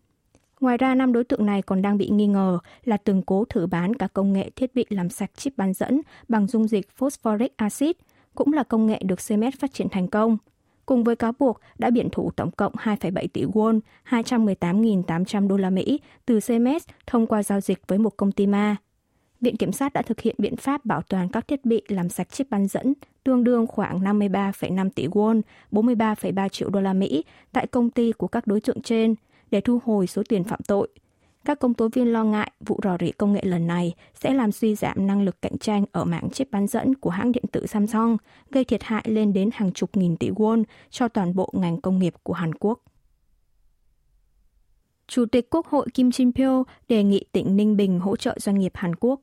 Ngoài 0.60 0.78
ra, 0.78 0.94
năm 0.94 1.12
đối 1.12 1.24
tượng 1.24 1.46
này 1.46 1.62
còn 1.62 1.82
đang 1.82 1.98
bị 1.98 2.08
nghi 2.08 2.26
ngờ 2.26 2.58
là 2.84 2.96
từng 2.96 3.22
cố 3.22 3.44
thử 3.44 3.66
bán 3.66 3.94
cả 3.94 4.08
công 4.12 4.32
nghệ 4.32 4.50
thiết 4.56 4.74
bị 4.74 4.86
làm 4.88 5.10
sạch 5.10 5.30
chip 5.36 5.52
bán 5.56 5.72
dẫn 5.72 6.00
bằng 6.28 6.46
dung 6.46 6.68
dịch 6.68 6.90
phosphoric 6.90 7.56
acid– 7.56 7.90
cũng 8.34 8.52
là 8.52 8.62
công 8.62 8.86
nghệ 8.86 9.00
được 9.04 9.18
CMS 9.28 9.58
phát 9.58 9.72
triển 9.72 9.88
thành 9.88 10.08
công. 10.08 10.36
Cùng 10.86 11.04
với 11.04 11.16
cáo 11.16 11.32
buộc 11.38 11.60
đã 11.78 11.90
biện 11.90 12.08
thủ 12.12 12.30
tổng 12.36 12.50
cộng 12.50 12.72
2,7 12.72 13.26
tỷ 13.32 13.44
won, 13.44 13.80
218.800 14.08 15.48
đô 15.48 15.56
la 15.56 15.70
Mỹ 15.70 16.00
từ 16.26 16.40
CMS 16.40 16.88
thông 17.06 17.26
qua 17.26 17.42
giao 17.42 17.60
dịch 17.60 17.78
với 17.88 17.98
một 17.98 18.16
công 18.16 18.32
ty 18.32 18.46
ma. 18.46 18.76
Viện 19.40 19.56
Kiểm 19.56 19.72
sát 19.72 19.92
đã 19.92 20.02
thực 20.02 20.20
hiện 20.20 20.34
biện 20.38 20.56
pháp 20.56 20.84
bảo 20.84 21.02
toàn 21.02 21.28
các 21.28 21.48
thiết 21.48 21.64
bị 21.64 21.82
làm 21.88 22.08
sạch 22.08 22.30
chip 22.30 22.50
bán 22.50 22.66
dẫn 22.66 22.94
tương 23.24 23.44
đương 23.44 23.66
khoảng 23.66 24.00
53,5 24.00 24.90
tỷ 24.94 25.06
won, 25.06 25.40
43,3 25.72 26.48
triệu 26.48 26.70
đô 26.70 26.80
la 26.80 26.92
Mỹ 26.92 27.24
tại 27.52 27.66
công 27.66 27.90
ty 27.90 28.12
của 28.12 28.28
các 28.28 28.46
đối 28.46 28.60
tượng 28.60 28.82
trên 28.82 29.14
để 29.50 29.60
thu 29.60 29.80
hồi 29.84 30.06
số 30.06 30.22
tiền 30.28 30.44
phạm 30.44 30.60
tội– 30.66 30.88
các 31.44 31.58
công 31.58 31.74
tố 31.74 31.88
viên 31.88 32.12
lo 32.12 32.24
ngại 32.24 32.50
vụ 32.60 32.80
rò 32.82 32.96
rỉ 33.00 33.12
công 33.12 33.32
nghệ 33.32 33.42
lần 33.44 33.66
này 33.66 33.94
sẽ 34.14 34.34
làm 34.34 34.52
suy 34.52 34.74
giảm 34.74 35.06
năng 35.06 35.22
lực 35.22 35.42
cạnh 35.42 35.58
tranh 35.58 35.84
ở 35.92 36.04
mạng 36.04 36.28
chip 36.32 36.50
bán 36.50 36.66
dẫn 36.66 36.94
của 36.94 37.10
hãng 37.10 37.32
điện 37.32 37.44
tử 37.52 37.66
Samsung, 37.66 38.16
gây 38.50 38.64
thiệt 38.64 38.82
hại 38.82 39.04
lên 39.06 39.32
đến 39.32 39.50
hàng 39.52 39.72
chục 39.72 39.96
nghìn 39.96 40.16
tỷ 40.16 40.30
won 40.30 40.64
cho 40.90 41.08
toàn 41.08 41.34
bộ 41.34 41.50
ngành 41.52 41.80
công 41.80 41.98
nghiệp 41.98 42.14
của 42.22 42.32
Hàn 42.32 42.54
Quốc. 42.54 42.80
Chủ 45.06 45.26
tịch 45.26 45.50
Quốc 45.50 45.66
hội 45.66 45.86
Kim 45.94 46.08
Jin 46.08 46.32
Pyo 46.32 46.64
đề 46.88 47.02
nghị 47.02 47.24
tỉnh 47.32 47.56
Ninh 47.56 47.76
Bình 47.76 48.00
hỗ 48.00 48.16
trợ 48.16 48.36
doanh 48.38 48.58
nghiệp 48.58 48.72
Hàn 48.74 48.94
Quốc. 48.94 49.20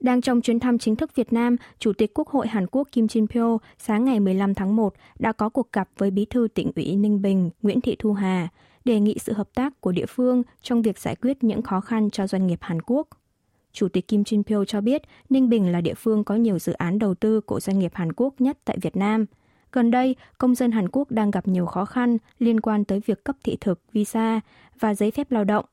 Đang 0.00 0.20
trong 0.20 0.40
chuyến 0.40 0.60
thăm 0.60 0.78
chính 0.78 0.96
thức 0.96 1.14
Việt 1.14 1.32
Nam, 1.32 1.56
Chủ 1.78 1.92
tịch 1.92 2.14
Quốc 2.14 2.28
hội 2.28 2.48
Hàn 2.48 2.66
Quốc 2.66 2.88
Kim 2.92 3.06
Jin 3.06 3.26
Pyo 3.26 3.58
sáng 3.78 4.04
ngày 4.04 4.20
15 4.20 4.54
tháng 4.54 4.76
1 4.76 4.94
đã 5.18 5.32
có 5.32 5.48
cuộc 5.48 5.72
gặp 5.72 5.88
với 5.98 6.10
Bí 6.10 6.24
thư 6.24 6.48
tỉnh 6.54 6.70
ủy 6.76 6.96
Ninh 6.96 7.22
Bình 7.22 7.50
Nguyễn 7.62 7.80
Thị 7.80 7.96
Thu 7.98 8.12
Hà, 8.12 8.48
đề 8.86 9.00
nghị 9.00 9.16
sự 9.20 9.32
hợp 9.32 9.48
tác 9.54 9.80
của 9.80 9.92
địa 9.92 10.06
phương 10.06 10.42
trong 10.62 10.82
việc 10.82 10.98
giải 10.98 11.16
quyết 11.16 11.44
những 11.44 11.62
khó 11.62 11.80
khăn 11.80 12.10
cho 12.10 12.26
doanh 12.26 12.46
nghiệp 12.46 12.58
Hàn 12.62 12.82
Quốc. 12.82 13.08
Chủ 13.72 13.88
tịch 13.88 14.08
Kim 14.08 14.22
Jin 14.22 14.42
Pyo 14.42 14.64
cho 14.64 14.80
biết 14.80 15.02
Ninh 15.28 15.48
Bình 15.48 15.72
là 15.72 15.80
địa 15.80 15.94
phương 15.94 16.24
có 16.24 16.34
nhiều 16.34 16.58
dự 16.58 16.72
án 16.72 16.98
đầu 16.98 17.14
tư 17.14 17.40
của 17.40 17.60
doanh 17.60 17.78
nghiệp 17.78 17.92
Hàn 17.94 18.12
Quốc 18.12 18.34
nhất 18.38 18.58
tại 18.64 18.78
Việt 18.82 18.96
Nam. 18.96 19.26
Gần 19.72 19.90
đây, 19.90 20.16
công 20.38 20.54
dân 20.54 20.72
Hàn 20.72 20.88
Quốc 20.88 21.10
đang 21.10 21.30
gặp 21.30 21.48
nhiều 21.48 21.66
khó 21.66 21.84
khăn 21.84 22.18
liên 22.38 22.60
quan 22.60 22.84
tới 22.84 23.00
việc 23.06 23.24
cấp 23.24 23.36
thị 23.44 23.56
thực, 23.60 23.80
visa 23.92 24.40
và 24.80 24.94
giấy 24.94 25.10
phép 25.10 25.30
lao 25.30 25.44
động. 25.44 25.64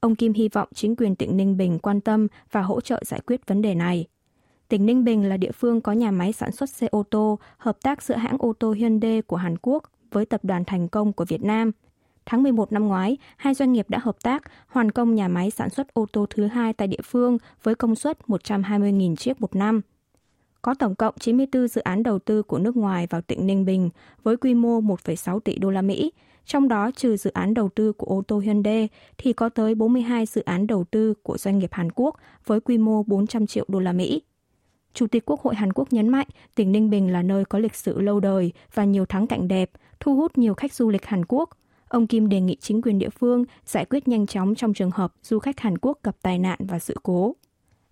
Ông 0.00 0.16
Kim 0.16 0.32
hy 0.32 0.48
vọng 0.48 0.68
chính 0.74 0.96
quyền 0.96 1.16
tỉnh 1.16 1.36
Ninh 1.36 1.56
Bình 1.56 1.78
quan 1.78 2.00
tâm 2.00 2.26
và 2.52 2.62
hỗ 2.62 2.80
trợ 2.80 3.02
giải 3.06 3.20
quyết 3.26 3.46
vấn 3.46 3.62
đề 3.62 3.74
này. 3.74 4.06
Tỉnh 4.68 4.86
Ninh 4.86 5.04
Bình 5.04 5.28
là 5.28 5.36
địa 5.36 5.52
phương 5.52 5.80
có 5.80 5.92
nhà 5.92 6.10
máy 6.10 6.32
sản 6.32 6.52
xuất 6.52 6.70
xe 6.70 6.86
ô 6.86 7.02
tô, 7.10 7.38
hợp 7.58 7.78
tác 7.82 8.02
giữa 8.02 8.16
hãng 8.16 8.36
ô 8.38 8.52
tô 8.58 8.72
Hyundai 8.72 9.22
của 9.22 9.36
Hàn 9.36 9.56
Quốc 9.62 9.82
với 10.10 10.26
tập 10.26 10.44
đoàn 10.44 10.64
Thành 10.64 10.88
Công 10.88 11.12
của 11.12 11.24
Việt 11.24 11.42
Nam– 11.42 11.72
Tháng 12.26 12.42
11 12.42 12.72
năm 12.72 12.88
ngoái, 12.88 13.16
hai 13.36 13.54
doanh 13.54 13.72
nghiệp 13.72 13.90
đã 13.90 13.98
hợp 14.02 14.16
tác 14.22 14.42
hoàn 14.66 14.90
công 14.90 15.14
nhà 15.14 15.28
máy 15.28 15.50
sản 15.50 15.70
xuất 15.70 15.94
ô 15.94 16.06
tô 16.12 16.26
thứ 16.30 16.46
hai 16.46 16.72
tại 16.72 16.88
địa 16.88 17.02
phương 17.04 17.38
với 17.62 17.74
công 17.74 17.94
suất 17.94 18.18
120.000 18.26 19.16
chiếc 19.16 19.40
một 19.40 19.56
năm. 19.56 19.80
Có 20.62 20.74
tổng 20.74 20.94
cộng 20.94 21.14
94 21.20 21.68
dự 21.68 21.80
án 21.80 22.02
đầu 22.02 22.18
tư 22.18 22.42
của 22.42 22.58
nước 22.58 22.76
ngoài 22.76 23.06
vào 23.10 23.20
tỉnh 23.20 23.46
Ninh 23.46 23.64
Bình 23.64 23.90
với 24.22 24.36
quy 24.36 24.54
mô 24.54 24.80
1,6 24.80 25.40
tỷ 25.40 25.58
đô 25.58 25.70
la 25.70 25.82
Mỹ, 25.82 26.12
trong 26.44 26.68
đó 26.68 26.90
trừ 26.96 27.16
dự 27.16 27.30
án 27.30 27.54
đầu 27.54 27.68
tư 27.74 27.92
của 27.92 28.06
ô 28.06 28.22
tô 28.28 28.38
Hyundai 28.38 28.88
thì 29.18 29.32
có 29.32 29.48
tới 29.48 29.74
42 29.74 30.26
dự 30.26 30.42
án 30.42 30.66
đầu 30.66 30.84
tư 30.84 31.14
của 31.22 31.38
doanh 31.38 31.58
nghiệp 31.58 31.72
Hàn 31.72 31.92
Quốc 31.92 32.16
với 32.46 32.60
quy 32.60 32.78
mô 32.78 33.02
400 33.02 33.46
triệu 33.46 33.64
đô 33.68 33.78
la 33.80 33.92
Mỹ. 33.92 34.22
Chủ 34.94 35.06
tịch 35.06 35.24
Quốc 35.26 35.40
hội 35.40 35.54
Hàn 35.54 35.72
Quốc 35.72 35.92
nhấn 35.92 36.08
mạnh 36.08 36.26
tỉnh 36.54 36.72
Ninh 36.72 36.90
Bình 36.90 37.12
là 37.12 37.22
nơi 37.22 37.44
có 37.44 37.58
lịch 37.58 37.74
sử 37.74 38.00
lâu 38.00 38.20
đời 38.20 38.52
và 38.74 38.84
nhiều 38.84 39.06
thắng 39.06 39.26
cảnh 39.26 39.48
đẹp, 39.48 39.70
thu 40.00 40.16
hút 40.16 40.38
nhiều 40.38 40.54
khách 40.54 40.74
du 40.74 40.90
lịch 40.90 41.06
Hàn 41.06 41.24
Quốc. 41.28 41.50
Ông 41.92 42.06
Kim 42.06 42.28
đề 42.28 42.40
nghị 42.40 42.56
chính 42.60 42.82
quyền 42.82 42.98
địa 42.98 43.08
phương 43.08 43.44
giải 43.64 43.84
quyết 43.84 44.08
nhanh 44.08 44.26
chóng 44.26 44.54
trong 44.54 44.74
trường 44.74 44.90
hợp 44.90 45.12
du 45.22 45.38
khách 45.38 45.60
Hàn 45.60 45.78
Quốc 45.78 45.98
gặp 46.02 46.16
tai 46.22 46.38
nạn 46.38 46.58
và 46.68 46.78
sự 46.78 46.94
cố. 47.02 47.36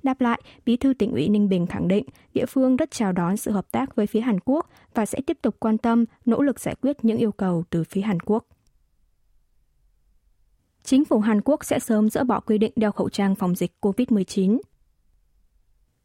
Đáp 0.02 0.20
lại, 0.20 0.40
Bí 0.64 0.76
thư 0.76 0.94
tỉnh 0.94 1.12
ủy 1.12 1.28
Ninh 1.28 1.48
Bình 1.48 1.66
khẳng 1.66 1.88
định 1.88 2.04
địa 2.34 2.46
phương 2.46 2.76
rất 2.76 2.90
chào 2.90 3.12
đón 3.12 3.36
sự 3.36 3.50
hợp 3.50 3.72
tác 3.72 3.96
với 3.96 4.06
phía 4.06 4.20
Hàn 4.20 4.40
Quốc 4.44 4.70
và 4.94 5.06
sẽ 5.06 5.20
tiếp 5.26 5.38
tục 5.42 5.56
quan 5.60 5.78
tâm, 5.78 6.04
nỗ 6.24 6.42
lực 6.42 6.60
giải 6.60 6.74
quyết 6.82 7.04
những 7.04 7.18
yêu 7.18 7.32
cầu 7.32 7.64
từ 7.70 7.84
phía 7.84 8.00
Hàn 8.00 8.20
Quốc. 8.20 8.46
Chính 10.84 11.04
phủ 11.04 11.20
Hàn 11.20 11.40
Quốc 11.40 11.64
sẽ 11.64 11.78
sớm 11.78 12.10
dỡ 12.10 12.24
bỏ 12.24 12.40
quy 12.40 12.58
định 12.58 12.72
đeo 12.76 12.92
khẩu 12.92 13.08
trang 13.08 13.34
phòng 13.34 13.54
dịch 13.54 13.72
COVID-19 13.80 14.58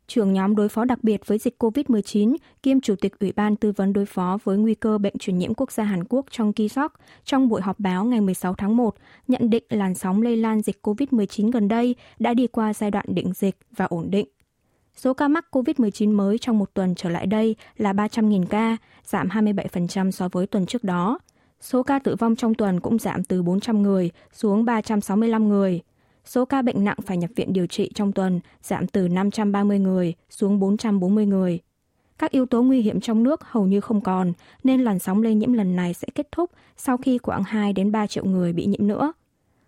trưởng 0.07 0.33
nhóm 0.33 0.55
đối 0.55 0.69
phó 0.69 0.85
đặc 0.85 1.03
biệt 1.03 1.27
với 1.27 1.37
dịch 1.37 1.63
COVID-19 1.63 2.35
kiêm 2.63 2.81
Chủ 2.81 2.95
tịch 2.95 3.19
Ủy 3.19 3.31
ban 3.31 3.55
Tư 3.55 3.71
vấn 3.75 3.93
đối 3.93 4.05
phó 4.05 4.37
với 4.43 4.57
nguy 4.57 4.75
cơ 4.75 4.97
bệnh 4.97 5.17
truyền 5.17 5.37
nhiễm 5.37 5.53
quốc 5.53 5.71
gia 5.71 5.83
Hàn 5.83 6.03
Quốc 6.09 6.25
trong 6.31 6.53
Ki 6.53 6.69
Sok 6.69 6.93
trong 7.25 7.49
buổi 7.49 7.61
họp 7.61 7.79
báo 7.79 8.05
ngày 8.05 8.21
16 8.21 8.53
tháng 8.53 8.77
1 8.77 8.95
nhận 9.27 9.49
định 9.49 9.63
làn 9.69 9.95
sóng 9.95 10.21
lây 10.21 10.37
lan 10.37 10.61
dịch 10.61 10.79
COVID-19 10.87 11.51
gần 11.51 11.67
đây 11.67 11.95
đã 12.19 12.33
đi 12.33 12.47
qua 12.47 12.73
giai 12.73 12.91
đoạn 12.91 13.05
định 13.09 13.33
dịch 13.33 13.55
và 13.75 13.85
ổn 13.85 14.11
định. 14.11 14.27
Số 14.95 15.13
ca 15.13 15.27
mắc 15.27 15.45
COVID-19 15.51 16.15
mới 16.15 16.37
trong 16.37 16.59
một 16.59 16.73
tuần 16.73 16.95
trở 16.95 17.09
lại 17.09 17.25
đây 17.25 17.55
là 17.77 17.93
300.000 17.93 18.45
ca, 18.45 18.77
giảm 19.05 19.27
27% 19.27 20.11
so 20.11 20.29
với 20.31 20.47
tuần 20.47 20.65
trước 20.65 20.83
đó. 20.83 21.19
Số 21.61 21.83
ca 21.83 21.99
tử 21.99 22.15
vong 22.15 22.35
trong 22.35 22.53
tuần 22.53 22.79
cũng 22.79 22.99
giảm 22.99 23.23
từ 23.23 23.43
400 23.43 23.81
người 23.81 24.11
xuống 24.33 24.65
365 24.65 25.49
người– 25.49 25.81
số 26.25 26.45
ca 26.45 26.61
bệnh 26.61 26.83
nặng 26.83 26.97
phải 27.05 27.17
nhập 27.17 27.29
viện 27.35 27.53
điều 27.53 27.67
trị 27.67 27.91
trong 27.95 28.11
tuần 28.11 28.39
giảm 28.61 28.87
từ 28.87 29.07
530 29.07 29.79
người 29.79 30.13
xuống 30.29 30.59
440 30.59 31.25
người. 31.25 31.59
Các 32.17 32.31
yếu 32.31 32.45
tố 32.45 32.61
nguy 32.63 32.81
hiểm 32.81 33.01
trong 33.01 33.23
nước 33.23 33.43
hầu 33.43 33.67
như 33.67 33.79
không 33.79 34.01
còn, 34.01 34.33
nên 34.63 34.81
làn 34.81 34.99
sóng 34.99 35.23
lây 35.23 35.35
nhiễm 35.35 35.53
lần 35.53 35.75
này 35.75 35.93
sẽ 35.93 36.07
kết 36.15 36.27
thúc 36.31 36.51
sau 36.77 36.97
khi 36.97 37.17
khoảng 37.17 37.43
2 37.43 37.73
đến 37.73 37.91
3 37.91 38.07
triệu 38.07 38.25
người 38.25 38.53
bị 38.53 38.65
nhiễm 38.65 38.87
nữa. 38.87 39.13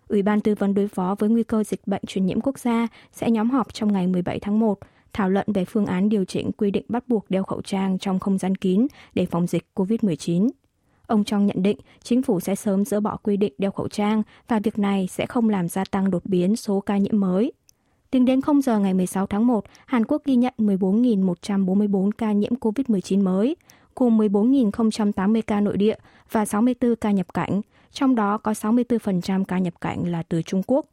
Ủy 0.08 0.22
ban 0.22 0.40
tư 0.40 0.54
vấn 0.58 0.74
đối 0.74 0.88
phó 0.88 1.16
với 1.18 1.28
nguy 1.28 1.42
cơ 1.42 1.64
dịch 1.64 1.86
bệnh 1.86 2.02
truyền 2.06 2.26
nhiễm 2.26 2.40
quốc 2.40 2.58
gia 2.58 2.88
sẽ 3.12 3.30
nhóm 3.30 3.50
họp 3.50 3.74
trong 3.74 3.92
ngày 3.92 4.06
17 4.06 4.38
tháng 4.40 4.58
1, 4.58 4.78
thảo 5.12 5.30
luận 5.30 5.46
về 5.54 5.64
phương 5.64 5.86
án 5.86 6.08
điều 6.08 6.24
chỉnh 6.24 6.52
quy 6.52 6.70
định 6.70 6.84
bắt 6.88 7.08
buộc 7.08 7.30
đeo 7.30 7.42
khẩu 7.42 7.62
trang 7.62 7.98
trong 7.98 8.18
không 8.18 8.38
gian 8.38 8.54
kín 8.54 8.86
để 9.14 9.26
phòng 9.26 9.46
dịch 9.46 9.66
COVID-19. 9.74 10.48
Ông 11.08 11.24
Trong 11.24 11.46
nhận 11.46 11.62
định 11.62 11.78
chính 12.02 12.22
phủ 12.22 12.40
sẽ 12.40 12.54
sớm 12.54 12.84
dỡ 12.84 13.00
bỏ 13.00 13.16
quy 13.16 13.36
định 13.36 13.52
đeo 13.58 13.70
khẩu 13.70 13.88
trang 13.88 14.22
và 14.48 14.58
việc 14.58 14.78
này 14.78 15.08
sẽ 15.10 15.26
không 15.26 15.48
làm 15.48 15.68
gia 15.68 15.84
tăng 15.84 16.10
đột 16.10 16.24
biến 16.24 16.56
số 16.56 16.80
ca 16.80 16.96
nhiễm 16.96 17.20
mới. 17.20 17.52
Tính 18.10 18.24
đến 18.24 18.40
0 18.40 18.62
giờ 18.62 18.78
ngày 18.78 18.94
16 18.94 19.26
tháng 19.26 19.46
1, 19.46 19.64
Hàn 19.86 20.04
Quốc 20.04 20.22
ghi 20.24 20.36
nhận 20.36 20.54
14.144 20.58 22.10
ca 22.18 22.32
nhiễm 22.32 22.54
COVID-19 22.54 23.22
mới, 23.22 23.56
gồm 23.96 24.18
14.080 24.18 25.42
ca 25.46 25.60
nội 25.60 25.76
địa 25.76 25.96
và 26.30 26.44
64 26.44 26.96
ca 26.96 27.10
nhập 27.10 27.34
cảnh, 27.34 27.60
trong 27.92 28.14
đó 28.14 28.38
có 28.38 28.52
64% 28.52 29.44
ca 29.44 29.58
nhập 29.58 29.74
cảnh 29.80 30.08
là 30.08 30.22
từ 30.22 30.42
Trung 30.42 30.62
Quốc. 30.66 30.86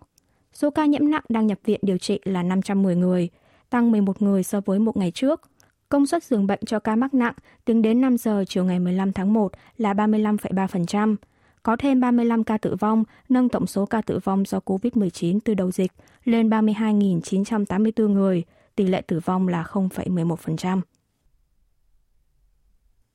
Số 0.53 0.69
ca 0.69 0.86
nhiễm 0.86 1.10
nặng 1.10 1.24
đang 1.29 1.48
nhập 1.48 1.60
viện 1.65 1.79
điều 1.84 1.98
trị 1.98 2.19
là 2.24 2.43
510 2.43 2.95
người, 2.95 3.29
tăng 3.69 3.91
11 3.91 4.22
người 4.22 4.43
so 4.43 4.62
với 4.65 4.79
một 4.79 4.98
ngày 4.98 5.12
trước– 5.12 5.41
Công 5.96 6.06
suất 6.06 6.24
giường 6.24 6.48
bệnh 6.48 6.60
cho 6.66 6.80
ca 6.80 6.96
mắc 6.96 7.14
nặng 7.14 7.34
tính 7.66 7.82
đến 7.82 8.02
5 8.02 8.18
giờ 8.18 8.44
chiều 8.48 8.66
ngày 8.66 8.80
15 8.80 9.14
tháng 9.14 9.34
1 9.34 9.52
là 9.78 9.94
35,3%. 9.94 11.16
Có 11.64 11.75
thêm 11.75 12.00
35 12.00 12.44
ca 12.44 12.58
tử 12.58 12.75
vong, 12.75 13.04
nâng 13.30 13.50
tổng 13.50 13.68
số 13.68 13.86
ca 13.86 14.02
tử 14.02 14.20
vong 14.24 14.44
do 14.46 14.60
COVID-19 14.66 15.40
từ 15.46 15.54
đầu 15.54 15.72
dịch 15.72 15.92
lên 16.24 16.50
32.984 16.50 18.08
người, 18.08 18.44
tỷ 18.75 18.88
lệ 18.88 19.02
tử 19.02 19.20
vong 19.25 19.48
là 19.48 19.64
0,11%. 19.64 20.82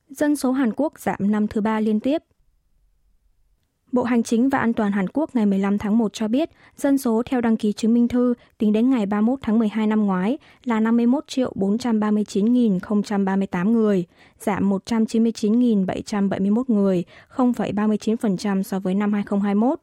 Dân 0.09 0.35
số 0.35 0.51
Hàn 0.51 0.73
Quốc 0.75 0.99
giảm 0.99 1.31
năm 1.31 1.47
thứ 1.47 1.61
ba 1.61 1.79
liên 1.79 1.99
tiếp. 1.99 2.23
Bộ 3.91 4.03
Hành 4.03 4.23
chính 4.23 4.49
và 4.49 4.59
An 4.59 4.73
toàn 4.73 4.91
Hàn 4.91 5.05
Quốc 5.13 5.35
ngày 5.35 5.45
15 5.45 5.77
tháng 5.77 5.97
1 5.97 6.13
cho 6.13 6.27
biết, 6.27 6.49
dân 6.77 6.97
số 6.97 7.23
theo 7.25 7.41
đăng 7.41 7.57
ký 7.57 7.73
chứng 7.73 7.93
minh 7.93 8.07
thư 8.07 8.33
tính 8.57 8.73
đến 8.73 8.89
ngày 8.89 9.05
31 9.05 9.39
tháng 9.41 9.59
12 9.59 9.87
năm 9.87 10.05
ngoái 10.05 10.37
là 10.63 10.79
51 10.79 11.27
triệu 11.27 11.53
439.038 11.55 13.71
người, 13.71 14.05
giảm 14.39 14.69
199.771 14.69 16.63
người, 16.67 17.03
0,39% 17.35 18.63
so 18.63 18.79
với 18.79 18.95
năm 18.95 19.13
2021. 19.13 19.79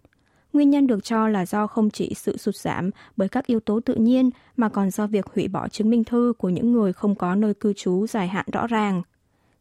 Nguyên 0.52 0.70
nhân 0.70 0.86
được 0.86 1.04
cho 1.04 1.28
là 1.28 1.46
do 1.46 1.66
không 1.66 1.90
chỉ 1.90 2.12
sự 2.16 2.36
sụt 2.36 2.56
giảm 2.56 2.90
bởi 3.16 3.28
các 3.28 3.46
yếu 3.46 3.60
tố 3.60 3.80
tự 3.80 3.94
nhiên 3.94 4.30
mà 4.56 4.68
còn 4.68 4.90
do 4.90 5.06
việc 5.06 5.26
hủy 5.34 5.48
bỏ 5.48 5.68
chứng 5.68 5.90
minh 5.90 6.04
thư 6.04 6.32
của 6.38 6.48
những 6.48 6.72
người 6.72 6.92
không 6.92 7.14
có 7.14 7.34
nơi 7.34 7.54
cư 7.54 7.72
trú 7.72 8.06
dài 8.06 8.28
hạn 8.28 8.46
rõ 8.52 8.66
ràng. 8.66 9.02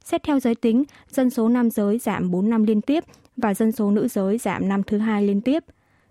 Xét 0.10 0.24
theo 0.24 0.40
giới 0.40 0.56
tính, 0.56 0.84
dân 1.10 1.30
số 1.30 1.50
nam 1.50 1.70
giới 1.70 1.98
giảm 1.98 2.32
4 2.32 2.50
năm 2.50 2.64
liên 2.64 2.82
tiếp 2.82 3.04
và 3.38 3.54
dân 3.54 3.72
số 3.72 3.92
nữ 3.92 4.08
giới 4.08 4.38
giảm 4.38 4.68
năm 4.68 4.84
thứ 4.84 4.98
hai 4.98 5.24
liên 5.24 5.42
tiếp. 5.42 5.64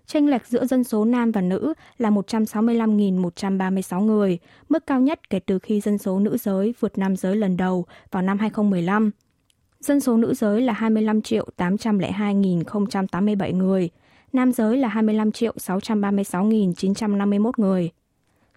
Tranh 0.05 0.27
lệch 0.27 0.47
giữa 0.47 0.65
dân 0.65 0.83
số 0.83 1.05
nam 1.05 1.31
và 1.31 1.41
nữ 1.41 1.73
là 1.97 2.09
165.136 2.09 4.01
người, 4.01 4.39
mức 4.69 4.87
cao 4.87 5.01
nhất 5.01 5.29
kể 5.29 5.39
từ 5.39 5.59
khi 5.59 5.81
dân 5.81 5.97
số 5.97 6.19
nữ 6.19 6.37
giới 6.37 6.73
vượt 6.79 6.97
nam 6.97 7.15
giới 7.15 7.35
lần 7.35 7.57
đầu 7.57 7.85
vào 8.11 8.23
năm 8.23 8.39
2015. 8.39 9.11
Dân 9.79 9.99
số 9.99 10.17
nữ 10.17 10.33
giới 10.33 10.61
là 10.61 10.73
25 10.73 11.21
triệu 11.21 11.47
802.087 11.57 13.55
người, 13.55 13.89
nam 14.33 14.51
giới 14.51 14.77
là 14.77 14.87
25 14.87 15.31
triệu 15.31 15.53
636.951 15.53 17.51
người. 17.57 17.89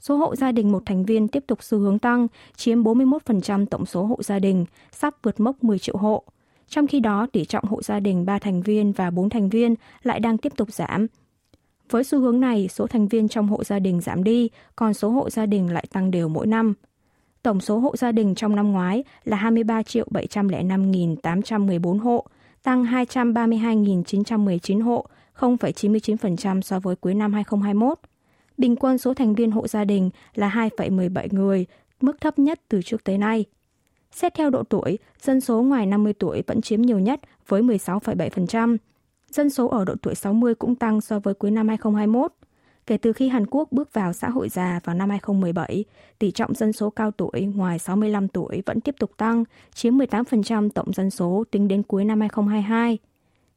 Số 0.03 0.17
hộ 0.17 0.37
gia 0.37 0.53
đình 0.53 0.73
một 0.73 0.83
thành 0.87 1.05
viên 1.05 1.29
tiếp 1.29 1.45
tục 1.47 1.63
xu 1.63 1.79
hướng 1.79 1.99
tăng, 1.99 2.27
chiếm 2.57 2.83
41% 2.83 3.67
tổng 3.67 3.87
số 3.87 4.05
hộ 4.05 4.23
gia 4.23 4.39
đình, 4.39 4.65
sắp 4.93 5.15
vượt 5.23 5.41
mốc 5.41 5.65
10 5.65 5.79
triệu 5.79 5.97
hộ. 5.97 6.23
Trong 6.69 6.87
khi 6.87 7.01
đó, 7.01 7.27
tỷ 7.33 7.45
trọng 7.45 7.65
hộ 7.65 7.83
gia 7.83 8.01
đình 8.01 8.27
3 8.27 8.39
thành 8.39 8.63
viên 8.63 8.93
và 8.93 9.11
4 9.11 9.29
thành 9.31 9.49
viên 9.49 9.75
lại 10.03 10.21
đang 10.21 10.39
tiếp 10.39 10.53
tục 10.57 10.73
giảm. 10.73 11.07
Với 11.91 12.05
xu 12.05 12.21
hướng 12.21 12.41
này, 12.41 12.69
số 12.69 12.87
thành 12.87 13.09
viên 13.09 13.29
trong 13.29 13.49
hộ 13.49 13.65
gia 13.65 13.79
đình 13.79 14.01
giảm 14.01 14.25
đi, 14.25 14.51
còn 14.77 14.95
số 14.95 15.11
hộ 15.11 15.31
gia 15.31 15.47
đình 15.47 15.73
lại 15.73 15.87
tăng 15.93 16.11
đều 16.11 16.29
mỗi 16.29 16.47
năm. 16.47 16.75
Tổng 17.43 17.61
số 17.61 17.79
hộ 17.79 17.97
gia 17.97 18.13
đình 18.13 18.35
trong 18.35 18.57
năm 18.57 18.73
ngoái 18.73 19.05
là 19.25 19.37
23 19.37 19.83
triệu 19.83 20.07
705.814 20.11 21.99
hộ, 21.99 22.27
tăng 22.63 22.85
232.919 22.85 24.83
hộ, 24.83 25.07
0,99% 25.39 26.61
so 26.61 26.81
với 26.81 26.97
cuối 26.97 27.15
năm 27.15 27.33
2021. 27.33 27.99
Bình 28.61 28.77
quân 28.77 28.99
số 28.99 29.15
thành 29.15 29.35
viên 29.35 29.51
hộ 29.51 29.69
gia 29.69 29.85
đình 29.85 30.11
là 30.35 30.71
2,17 30.77 31.29
người, 31.31 31.67
mức 32.01 32.21
thấp 32.21 32.39
nhất 32.39 32.61
từ 32.69 32.83
trước 32.83 33.05
tới 33.05 33.19
nay. 33.19 33.45
Xét 34.13 34.35
theo 34.35 34.51
độ 34.51 34.63
tuổi, 34.63 34.99
dân 35.23 35.41
số 35.41 35.63
ngoài 35.63 35.87
50 35.87 36.13
tuổi 36.13 36.43
vẫn 36.47 36.61
chiếm 36.61 36.83
nhiều 36.83 36.99
nhất 36.99 37.21
với 37.49 37.63
16,7%. 37.63 38.77
Dân 39.31 39.51
số 39.51 39.69
ở 39.69 39.85
độ 39.85 39.95
tuổi 40.03 40.15
60 40.15 40.55
cũng 40.55 40.75
tăng 40.75 41.01
so 41.01 41.19
với 41.19 41.35
cuối 41.35 41.51
năm 41.51 41.69
2021. 41.69 42.33
Kể 42.87 42.97
từ 42.97 43.13
khi 43.13 43.29
Hàn 43.29 43.47
Quốc 43.47 43.73
bước 43.73 43.93
vào 43.93 44.13
xã 44.13 44.31
hội 44.31 44.49
già 44.49 44.81
vào 44.85 44.97
năm 44.97 45.11
2017, 45.11 45.85
tỷ 46.19 46.31
trọng 46.31 46.55
dân 46.55 46.73
số 46.73 46.91
cao 46.91 47.11
tuổi 47.11 47.43
ngoài 47.55 47.79
65 47.79 48.29
tuổi 48.29 48.63
vẫn 48.67 48.81
tiếp 48.81 48.95
tục 48.99 49.11
tăng, 49.17 49.45
chiếm 49.75 49.99
18% 49.99 50.71
tổng 50.71 50.93
dân 50.93 51.11
số 51.11 51.45
tính 51.51 51.69
đến 51.69 51.83
cuối 51.83 52.05
năm 52.05 52.21
2022. 52.21 52.99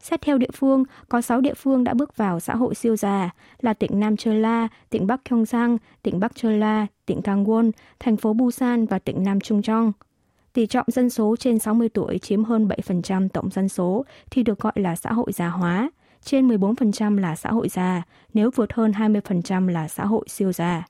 Xét 0.04 0.22
theo 0.22 0.38
địa 0.38 0.52
phương, 0.54 0.84
có 1.10 1.22
6 1.22 1.42
địa 1.42 1.54
phương 1.54 1.84
đã 1.84 1.94
bước 1.94 2.18
vào 2.18 2.40
xã 2.40 2.56
hội 2.56 2.76
siêu 2.76 2.96
già 2.96 3.30
là 3.62 3.74
tỉnh 3.74 4.00
Nam 4.00 4.18
Chơ 4.18 4.34
La, 4.34 4.68
tỉnh 4.90 5.08
Bắc 5.08 5.22
Gyeongsang, 5.30 5.78
tỉnh 6.02 6.20
Bắc 6.20 6.36
Chơ 6.36 6.52
La, 6.52 6.88
tỉnh 7.06 7.22
Gangwon, 7.22 7.72
thành 8.00 8.18
phố 8.18 8.34
Busan 8.34 8.86
và 8.86 9.00
tỉnh 9.00 9.24
Nam 9.24 9.40
Trung 9.40 9.62
Trong. 9.62 9.92
Tỷ 10.54 10.66
trọng 10.66 10.86
dân 10.88 11.10
số 11.10 11.36
trên 11.36 11.60
60 11.60 11.90
tuổi 11.90 12.20
chiếm 12.20 12.44
hơn 12.44 12.68
7% 12.68 13.30
tổng 13.30 13.50
dân 13.50 13.70
số 13.70 14.06
thì 14.32 14.44
được 14.44 14.60
gọi 14.60 14.74
là 14.76 14.96
xã 14.96 15.14
hội 15.14 15.32
già 15.32 15.48
hóa, 15.48 15.90
trên 16.24 16.48
14% 16.48 17.18
là 17.18 17.36
xã 17.36 17.52
hội 17.52 17.70
già, 17.70 18.04
nếu 18.34 18.52
vượt 18.56 18.74
hơn 18.74 18.92
20% 18.92 19.68
là 19.68 19.88
xã 19.88 20.06
hội 20.06 20.26
siêu 20.28 20.52
già. 20.52 20.84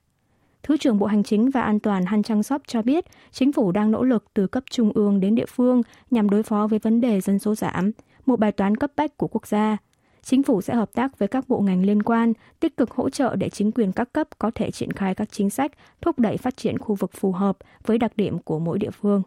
Thứ 0.62 0.76
trưởng 0.76 0.98
Bộ 0.98 1.06
Hành 1.06 1.22
chính 1.22 1.50
và 1.50 1.62
An 1.62 1.80
toàn 1.80 2.04
Han 2.04 2.22
Chang 2.22 2.42
Sop 2.42 2.62
cho 2.66 2.82
biết, 2.82 3.04
chính 3.32 3.52
phủ 3.52 3.72
đang 3.72 3.90
nỗ 3.90 4.02
lực 4.02 4.24
từ 4.34 4.46
cấp 4.46 4.64
trung 4.70 4.92
ương 4.94 5.20
đến 5.20 5.34
địa 5.34 5.46
phương 5.46 5.82
nhằm 6.10 6.30
đối 6.30 6.42
phó 6.42 6.66
với 6.66 6.78
vấn 6.78 7.00
đề 7.00 7.20
dân 7.20 7.38
số 7.38 7.54
giảm, 7.54 7.90
một 8.26 8.38
bài 8.38 8.52
toán 8.52 8.76
cấp 8.76 8.92
bách 8.96 9.16
của 9.16 9.28
quốc 9.28 9.46
gia. 9.46 9.76
Chính 10.22 10.42
phủ 10.42 10.62
sẽ 10.62 10.74
hợp 10.74 10.92
tác 10.92 11.18
với 11.18 11.28
các 11.28 11.48
bộ 11.48 11.60
ngành 11.60 11.84
liên 11.84 12.02
quan, 12.02 12.32
tích 12.60 12.76
cực 12.76 12.90
hỗ 12.90 13.10
trợ 13.10 13.36
để 13.36 13.48
chính 13.48 13.72
quyền 13.72 13.92
các 13.92 14.12
cấp 14.12 14.28
có 14.38 14.50
thể 14.54 14.70
triển 14.70 14.92
khai 14.92 15.14
các 15.14 15.28
chính 15.32 15.50
sách 15.50 15.72
thúc 16.00 16.18
đẩy 16.18 16.36
phát 16.36 16.56
triển 16.56 16.78
khu 16.78 16.94
vực 16.94 17.10
phù 17.14 17.32
hợp 17.32 17.58
với 17.84 17.98
đặc 17.98 18.12
điểm 18.16 18.38
của 18.38 18.58
mỗi 18.58 18.78
địa 18.78 18.90
phương. 18.90 19.22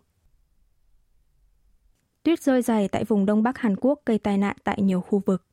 Tuyết 2.24 2.42
rơi 2.42 2.62
dày 2.62 2.88
tại 2.88 3.04
vùng 3.04 3.26
Đông 3.26 3.44
Bắc 3.44 3.58
Hàn 3.58 3.76
Quốc 3.82 4.00
gây 4.06 4.20
tai 4.20 4.38
nạn 4.38 4.58
tại 4.64 4.82
nhiều 4.82 5.02
khu 5.02 5.22
vực. 5.26 5.44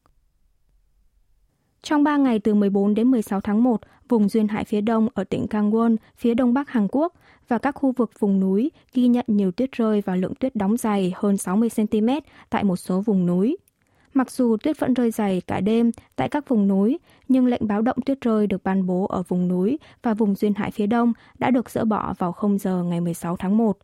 Trong 1.82 2.04
3 2.04 2.16
ngày 2.16 2.38
từ 2.38 2.54
14 2.54 2.94
đến 2.94 3.10
16 3.10 3.40
tháng 3.40 3.62
1, 3.62 3.80
vùng 4.08 4.28
duyên 4.28 4.48
hải 4.48 4.64
phía 4.64 4.80
đông 4.80 5.08
ở 5.14 5.24
tỉnh 5.24 5.46
Gangwon, 5.50 5.96
phía 6.16 6.34
đông 6.34 6.54
bắc 6.54 6.68
Hàn 6.70 6.88
Quốc 6.90 7.14
và 7.48 7.58
các 7.58 7.72
khu 7.72 7.92
vực 7.92 8.10
vùng 8.18 8.40
núi 8.40 8.70
ghi 8.92 9.08
nhận 9.08 9.24
nhiều 9.28 9.52
tuyết 9.52 9.72
rơi 9.72 10.00
và 10.00 10.16
lượng 10.16 10.34
tuyết 10.34 10.56
đóng 10.56 10.76
dày 10.76 11.12
hơn 11.16 11.36
60 11.36 11.68
cm 11.76 12.08
tại 12.50 12.64
một 12.64 12.76
số 12.76 13.00
vùng 13.00 13.26
núi. 13.26 13.56
Mặc 14.14 14.30
dù 14.30 14.56
tuyết 14.56 14.80
vẫn 14.80 14.94
rơi 14.94 15.10
dày 15.10 15.42
cả 15.46 15.60
đêm 15.60 15.90
tại 16.16 16.28
các 16.28 16.48
vùng 16.48 16.68
núi, 16.68 16.98
nhưng 17.28 17.46
lệnh 17.46 17.68
báo 17.68 17.82
động 17.82 17.96
tuyết 18.06 18.20
rơi 18.20 18.46
được 18.46 18.64
ban 18.64 18.86
bố 18.86 19.06
ở 19.06 19.22
vùng 19.22 19.48
núi 19.48 19.78
và 20.02 20.14
vùng 20.14 20.34
duyên 20.34 20.54
hải 20.54 20.70
phía 20.70 20.86
đông 20.86 21.12
đã 21.38 21.50
được 21.50 21.70
dỡ 21.70 21.84
bỏ 21.84 22.14
vào 22.18 22.32
0 22.32 22.58
giờ 22.58 22.82
ngày 22.82 23.00
16 23.00 23.36
tháng 23.36 23.56
1. 23.56 23.78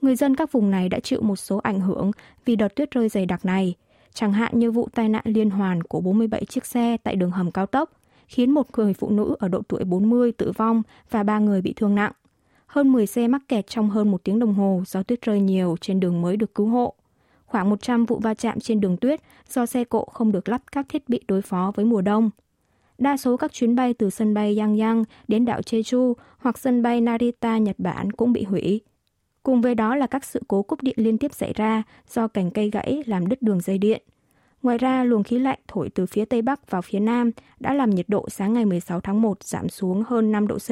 Người 0.00 0.16
dân 0.16 0.36
các 0.36 0.52
vùng 0.52 0.70
này 0.70 0.88
đã 0.88 1.00
chịu 1.00 1.22
một 1.22 1.36
số 1.36 1.56
ảnh 1.56 1.80
hưởng 1.80 2.10
vì 2.44 2.56
đợt 2.56 2.76
tuyết 2.76 2.90
rơi 2.90 3.08
dày 3.08 3.26
đặc 3.26 3.44
này. 3.44 3.74
chẳng 4.14 4.32
hạn 4.32 4.58
như 4.58 4.70
vụ 4.70 4.88
tai 4.94 5.08
nạn 5.08 5.22
liên 5.24 5.50
hoàn 5.50 5.82
của 5.82 6.00
47 6.00 6.44
chiếc 6.44 6.66
xe 6.66 6.96
tại 6.96 7.16
đường 7.16 7.30
hầm 7.30 7.50
cao 7.50 7.66
tốc, 7.66 7.90
khiến 8.26 8.50
một 8.50 8.66
người 8.78 8.94
phụ 8.94 9.10
nữ 9.10 9.36
ở 9.38 9.48
độ 9.48 9.62
tuổi 9.68 9.84
40 9.84 10.32
tử 10.32 10.52
vong 10.56 10.82
và 11.10 11.22
ba 11.22 11.38
người 11.38 11.62
bị 11.62 11.72
thương 11.76 11.94
nặng. 11.94 12.12
Hơn 12.70 12.92
10 12.92 13.06
xe 13.06 13.28
mắc 13.28 13.42
kẹt 13.48 13.66
trong 13.66 13.90
hơn 13.90 14.10
một 14.10 14.24
tiếng 14.24 14.38
đồng 14.38 14.54
hồ 14.54 14.82
do 14.86 15.02
tuyết 15.02 15.22
rơi 15.22 15.40
nhiều 15.40 15.76
trên 15.80 16.00
đường 16.00 16.22
mới 16.22 16.36
được 16.36 16.54
cứu 16.54 16.66
hộ. 16.66 16.94
Khoảng 17.46 17.70
100 17.70 18.04
vụ 18.04 18.18
va 18.18 18.34
chạm 18.34 18.60
trên 18.60 18.80
đường 18.80 18.96
tuyết 18.96 19.20
do 19.48 19.66
xe 19.66 19.84
cộ 19.84 20.04
không 20.04 20.32
được 20.32 20.48
lắp 20.48 20.62
các 20.72 20.86
thiết 20.88 21.08
bị 21.08 21.20
đối 21.28 21.42
phó 21.42 21.72
với 21.74 21.84
mùa 21.84 22.00
đông. 22.00 22.30
Đa 22.98 23.16
số 23.16 23.36
các 23.36 23.52
chuyến 23.52 23.74
bay 23.74 23.94
từ 23.94 24.10
sân 24.10 24.34
bay 24.34 24.56
Yangyang 24.58 25.04
đến 25.28 25.44
đảo 25.44 25.60
Jeju 25.60 26.14
hoặc 26.38 26.58
sân 26.58 26.82
bay 26.82 27.00
Narita, 27.00 27.58
Nhật 27.58 27.78
Bản 27.78 28.12
cũng 28.12 28.32
bị 28.32 28.44
hủy. 28.44 28.80
Cùng 29.42 29.60
với 29.60 29.74
đó 29.74 29.96
là 29.96 30.06
các 30.06 30.24
sự 30.24 30.40
cố 30.48 30.62
cúp 30.62 30.82
điện 30.82 30.96
liên 30.98 31.18
tiếp 31.18 31.34
xảy 31.34 31.52
ra 31.52 31.82
do 32.08 32.28
cành 32.28 32.50
cây 32.50 32.70
gãy 32.70 33.02
làm 33.06 33.28
đứt 33.28 33.42
đường 33.42 33.60
dây 33.60 33.78
điện. 33.78 34.02
Ngoài 34.62 34.78
ra, 34.78 35.04
luồng 35.04 35.22
khí 35.22 35.38
lạnh 35.38 35.58
thổi 35.68 35.90
từ 35.90 36.06
phía 36.06 36.24
Tây 36.24 36.42
Bắc 36.42 36.70
vào 36.70 36.82
phía 36.82 37.00
Nam 37.00 37.30
đã 37.60 37.74
làm 37.74 37.90
nhiệt 37.90 38.08
độ 38.08 38.28
sáng 38.28 38.52
ngày 38.52 38.64
16 38.64 39.00
tháng 39.00 39.22
1 39.22 39.42
giảm 39.42 39.68
xuống 39.68 40.02
hơn 40.06 40.32
5 40.32 40.46
độ 40.46 40.58
C. 40.58 40.70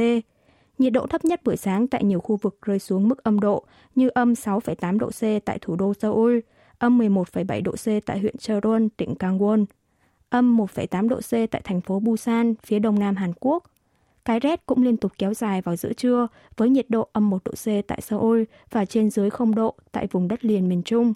Nhiệt 0.78 0.92
độ 0.92 1.06
thấp 1.06 1.25
nhất 1.25 1.40
buổi 1.44 1.56
sáng 1.56 1.87
tại 1.87 2.04
nhiều 2.04 2.20
khu 2.20 2.37
vực 2.37 2.58
rơi 2.62 2.78
xuống 2.78 3.08
mức 3.08 3.25
âm 3.25 3.40
độ 3.40 3.64
như 3.94 4.08
âm 4.08 4.32
6,8 4.32 4.99
độ 4.99 5.11
C 5.11 5.44
tại 5.44 5.58
thủ 5.61 5.76
đô 5.76 5.94
Seoul, 5.94 6.38
âm 6.78 6.99
11,7 6.99 7.62
độ 7.62 7.73
C 7.73 8.04
tại 8.06 8.18
huyện 8.18 8.37
Cheon, 8.37 8.88
tỉnh 8.97 9.14
Gangwon, 9.18 9.64
âm 10.30 10.56
1,8 10.58 11.08
độ 11.08 11.16
C 11.16 11.50
tại 11.50 11.61
thành 11.64 11.80
phố 11.80 12.00
Busan, 12.00 12.54
phía 12.66 12.78
đông 12.78 12.99
nam 12.99 13.16
Hàn 13.16 13.32
Quốc. 13.40 13.64
Cái 14.25 14.40
rét 14.40 14.66
cũng 14.66 14.82
liên 14.82 14.97
tục 14.97 15.12
kéo 15.18 15.35
dài 15.35 15.62
vào 15.62 15.76
giữa 15.76 15.92
trưa 15.92 16.28
với 16.56 16.70
nhiệt 16.70 16.90
độ 16.90 17.08
âm 17.12 17.30
1 17.30 17.44
độ 17.44 17.52
C 17.52 17.87
tại 17.87 18.00
Seoul 18.00 18.42
và 18.70 18.85
trên 18.85 19.11
dưới 19.11 19.30
0 19.30 19.54
độ 19.54 19.75
tại 19.92 20.06
vùng 20.06 20.28
đất 20.28 20.44
liền 20.44 20.68
miền 20.68 20.82
Trung. 20.82 21.14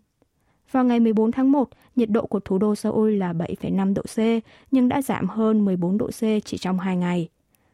Vào 0.71 0.85
ngày 0.85 1.01
14 1.01 1.33
tháng 1.33 1.53
1, 1.53 1.69
nhiệt 1.97 2.11
độ 2.11 2.27
của 2.27 2.41
thủ 2.41 2.59
đô 2.59 2.75
Seoul 2.75 3.17
là 3.17 3.33
7,5 3.33 3.95
độ 3.95 4.03
C, 4.03 4.45
nhưng 4.71 4.89
đã 4.89 5.03
giảm 5.03 5.29
hơn 5.29 5.65
14 5.65 5.99
độ 5.99 6.07
C 6.07 6.21
chỉ 6.45 6.59
trong 6.59 6.79
2 6.79 6.97
ngày. 6.97 7.29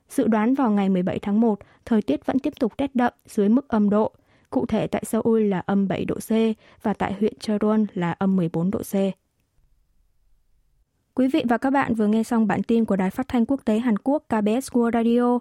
Dự 0.09 0.29
đoán 0.29 0.55
vào 0.55 0.71
ngày 0.71 0.89
17 0.89 1.19
tháng 1.19 1.41
1, 1.41 1.59
thời 1.85 2.03
tiết 2.03 2.27
vẫn 2.27 2.39
tiếp 2.39 2.53
tục 2.61 2.73
rét 2.79 2.95
đậm 2.95 3.13
dưới 3.27 3.49
mức 3.49 3.69
âm 3.69 3.91
độ. 3.91 4.13
Cụ 4.51 4.67
thể 4.67 4.87
tại 4.87 5.05
Seoul 5.05 5.43
là 5.43 5.63
âm 5.67 5.89
7 5.89 6.05
độ 6.05 6.15
C 6.15 6.31
và 6.83 6.95
tại 6.95 7.13
huyện 7.13 7.39
Cheon 7.39 7.87
là 7.95 8.13
âm 8.13 8.37
14 8.37 8.71
độ 8.71 8.79
C. 8.79 8.95
Quý 11.15 11.29
vị 11.29 11.45
và 11.49 11.59
các 11.59 11.71
bạn 11.71 11.95
vừa 11.95 12.07
nghe 12.07 12.23
xong 12.23 12.47
bản 12.47 12.63
tin 12.63 12.85
của 12.85 12.97
Đài 12.97 13.11
Phát 13.11 13.29
thanh 13.29 13.47
Quốc 13.47 13.61
tế 13.65 13.79
Hàn 13.79 13.99
Quốc 13.99 14.23
KBS 14.29 14.73
World 14.73 14.91
Radio. 14.93 15.39